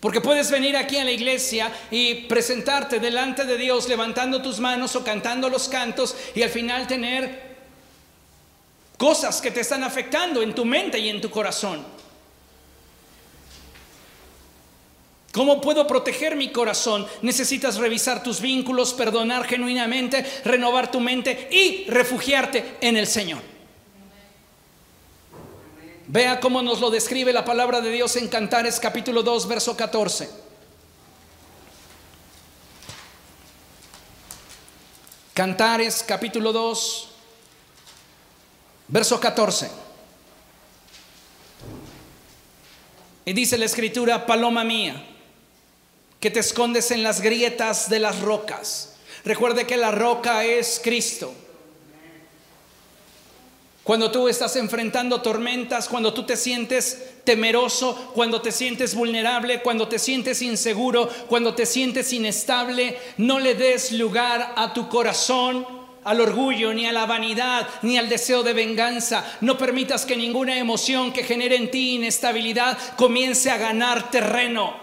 [0.01, 4.97] Porque puedes venir aquí a la iglesia y presentarte delante de Dios levantando tus manos
[4.97, 7.53] o cantando los cantos y al final tener
[8.97, 11.92] cosas que te están afectando en tu mente y en tu corazón.
[15.33, 17.07] ¿Cómo puedo proteger mi corazón?
[17.23, 23.41] Necesitas revisar tus vínculos, perdonar genuinamente, renovar tu mente y refugiarte en el Señor.
[26.05, 30.29] Vea cómo nos lo describe la palabra de Dios en Cantares capítulo 2, verso 14.
[35.33, 37.09] Cantares capítulo 2,
[38.87, 39.71] verso 14.
[43.25, 45.07] Y dice la escritura, paloma mía
[46.23, 48.93] que te escondes en las grietas de las rocas.
[49.25, 51.33] Recuerde que la roca es Cristo.
[53.83, 59.89] Cuando tú estás enfrentando tormentas, cuando tú te sientes temeroso, cuando te sientes vulnerable, cuando
[59.89, 65.67] te sientes inseguro, cuando te sientes inestable, no le des lugar a tu corazón,
[66.05, 69.25] al orgullo, ni a la vanidad, ni al deseo de venganza.
[69.41, 74.82] No permitas que ninguna emoción que genere en ti inestabilidad comience a ganar terreno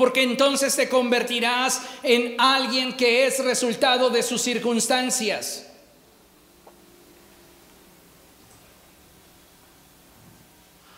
[0.00, 5.66] porque entonces te convertirás en alguien que es resultado de sus circunstancias.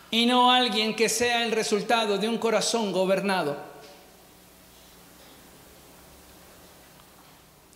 [0.09, 3.57] Y no alguien que sea el resultado de un corazón gobernado.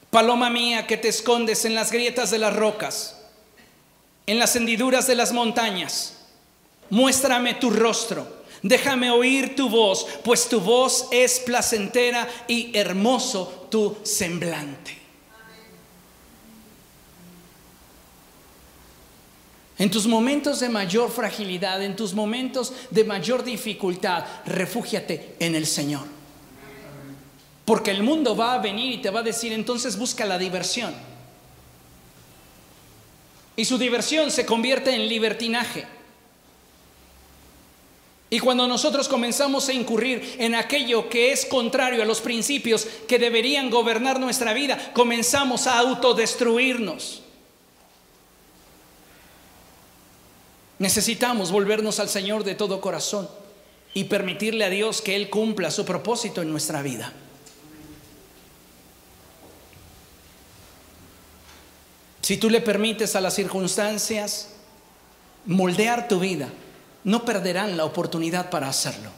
[0.09, 3.21] Paloma mía que te escondes en las grietas de las rocas,
[4.27, 6.19] en las hendiduras de las montañas,
[6.89, 13.97] muéstrame tu rostro Déjame oír tu voz, pues tu voz es placentera y hermoso tu
[14.03, 14.97] semblante.
[19.79, 25.67] En tus momentos de mayor fragilidad, en tus momentos de mayor dificultad, refúgiate en el
[25.67, 26.05] Señor.
[27.63, 30.95] Porque el mundo va a venir y te va a decir, entonces busca la diversión.
[33.55, 35.85] Y su diversión se convierte en libertinaje.
[38.29, 43.19] Y cuando nosotros comenzamos a incurrir en aquello que es contrario a los principios que
[43.19, 47.21] deberían gobernar nuestra vida, comenzamos a autodestruirnos.
[50.79, 53.29] Necesitamos volvernos al Señor de todo corazón
[53.93, 57.13] y permitirle a Dios que Él cumpla su propósito en nuestra vida.
[62.21, 64.49] Si tú le permites a las circunstancias
[65.45, 66.49] moldear tu vida,
[67.03, 69.09] no perderán la oportunidad para hacerlo.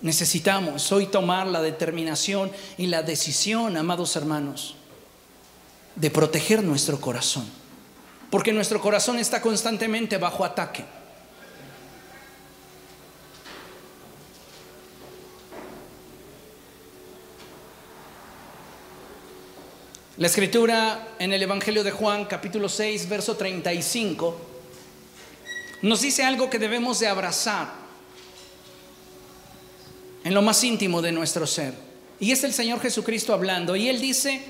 [0.00, 4.76] Necesitamos hoy tomar la determinación y la decisión, amados hermanos,
[5.96, 7.46] de proteger nuestro corazón,
[8.30, 10.84] porque nuestro corazón está constantemente bajo ataque.
[20.18, 24.57] La escritura en el Evangelio de Juan, capítulo 6, verso 35,
[25.82, 27.72] nos dice algo que debemos de abrazar
[30.24, 31.74] en lo más íntimo de nuestro ser.
[32.20, 33.76] Y es el Señor Jesucristo hablando.
[33.76, 34.42] Y Él dice,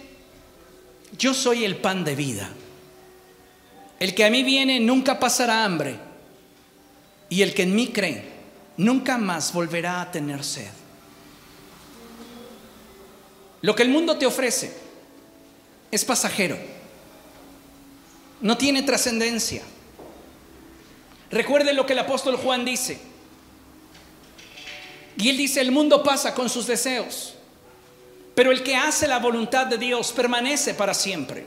[1.17, 2.51] yo soy el pan de vida.
[4.01, 5.99] El que a mí viene nunca pasará hambre.
[7.29, 8.39] Y el que en mí cree
[8.79, 10.71] nunca más volverá a tener sed.
[13.61, 14.73] Lo que el mundo te ofrece
[15.91, 16.57] es pasajero.
[18.41, 19.63] No tiene trascendencia.
[21.31, 23.01] Recuerden lo que el apóstol Juan dice.
[25.17, 27.35] Y él dice, el mundo pasa con sus deseos,
[28.35, 31.45] pero el que hace la voluntad de Dios permanece para siempre.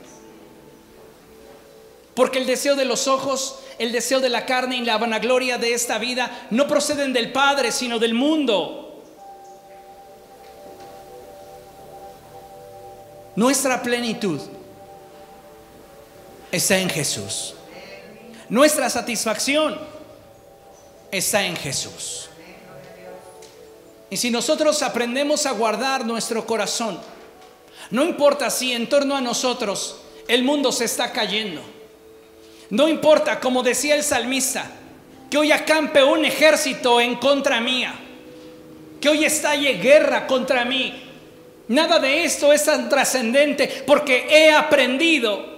[2.14, 5.72] Porque el deseo de los ojos, el deseo de la carne y la vanagloria de
[5.72, 9.02] esta vida no proceden del Padre, sino del mundo.
[13.34, 14.38] Nuestra plenitud
[16.50, 17.54] está en Jesús.
[18.52, 19.78] Nuestra satisfacción
[21.10, 22.28] está en Jesús.
[24.10, 27.00] Y si nosotros aprendemos a guardar nuestro corazón,
[27.90, 31.62] no importa si en torno a nosotros el mundo se está cayendo,
[32.68, 34.70] no importa, como decía el salmista,
[35.30, 37.94] que hoy acampe un ejército en contra mía,
[39.00, 41.02] que hoy estalle guerra contra mí.
[41.68, 45.51] Nada de esto es tan trascendente porque he aprendido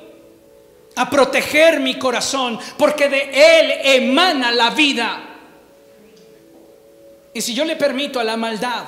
[0.96, 3.72] a proteger mi corazón, porque de Él
[4.02, 5.30] emana la vida.
[7.32, 8.84] Y si yo le permito a la maldad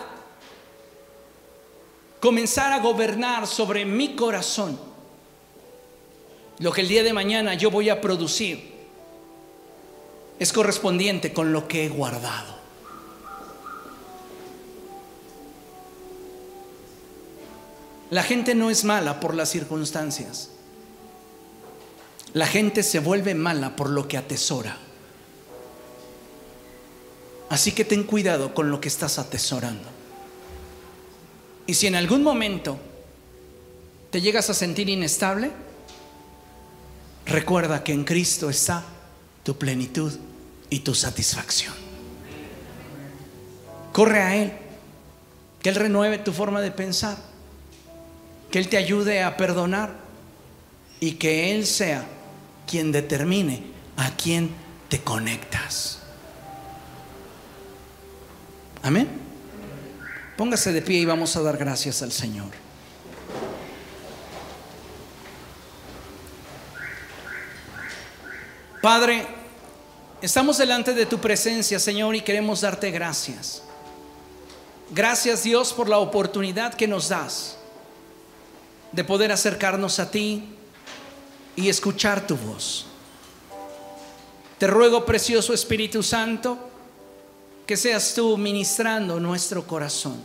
[2.20, 4.78] comenzar a gobernar sobre mi corazón,
[6.58, 8.74] lo que el día de mañana yo voy a producir
[10.38, 12.56] es correspondiente con lo que he guardado.
[18.10, 20.50] La gente no es mala por las circunstancias.
[22.36, 24.76] La gente se vuelve mala por lo que atesora.
[27.48, 29.88] Así que ten cuidado con lo que estás atesorando.
[31.66, 32.78] Y si en algún momento
[34.10, 35.50] te llegas a sentir inestable,
[37.24, 38.84] recuerda que en Cristo está
[39.42, 40.12] tu plenitud
[40.68, 41.72] y tu satisfacción.
[43.94, 44.52] Corre a Él,
[45.62, 47.16] que Él renueve tu forma de pensar,
[48.50, 49.94] que Él te ayude a perdonar
[51.00, 52.10] y que Él sea
[52.66, 53.62] quien determine
[53.96, 54.50] a quién
[54.88, 56.00] te conectas.
[58.82, 59.08] Amén.
[60.36, 62.48] Póngase de pie y vamos a dar gracias al Señor.
[68.82, 69.26] Padre,
[70.20, 73.62] estamos delante de tu presencia, Señor, y queremos darte gracias.
[74.90, 77.56] Gracias Dios por la oportunidad que nos das
[78.92, 80.55] de poder acercarnos a ti,
[81.56, 82.86] y escuchar tu voz.
[84.58, 86.58] Te ruego, precioso Espíritu Santo,
[87.66, 90.22] que seas tú ministrando nuestro corazón.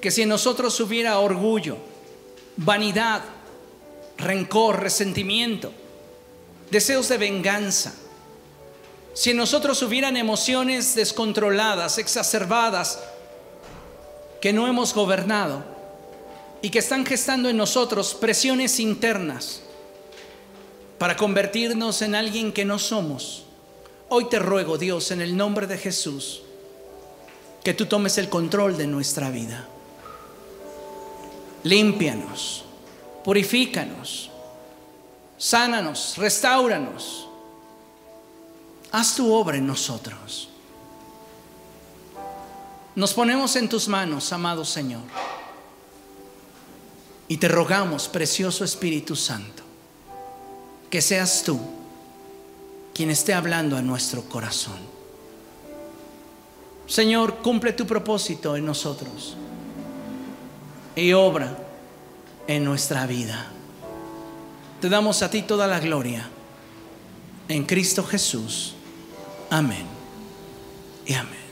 [0.00, 1.78] Que si en nosotros hubiera orgullo,
[2.56, 3.22] vanidad,
[4.16, 5.72] rencor, resentimiento,
[6.70, 7.94] deseos de venganza,
[9.14, 12.98] si en nosotros hubieran emociones descontroladas, exacerbadas,
[14.40, 15.73] que no hemos gobernado,
[16.64, 19.60] y que están gestando en nosotros presiones internas
[20.96, 23.44] para convertirnos en alguien que no somos.
[24.08, 26.40] Hoy te ruego, Dios, en el nombre de Jesús,
[27.62, 29.68] que tú tomes el control de nuestra vida.
[31.64, 32.64] Límpianos,
[33.24, 34.30] purifícanos,
[35.36, 37.28] sánanos, restauranos.
[38.90, 40.48] Haz tu obra en nosotros.
[42.94, 45.02] Nos ponemos en tus manos, amado Señor.
[47.34, 49.64] Y te rogamos, precioso Espíritu Santo,
[50.88, 51.60] que seas tú
[52.94, 54.78] quien esté hablando a nuestro corazón.
[56.86, 59.36] Señor, cumple tu propósito en nosotros
[60.94, 61.58] y obra
[62.46, 63.48] en nuestra vida.
[64.80, 66.28] Te damos a ti toda la gloria.
[67.48, 68.76] En Cristo Jesús.
[69.50, 69.86] Amén.
[71.04, 71.43] Y amén.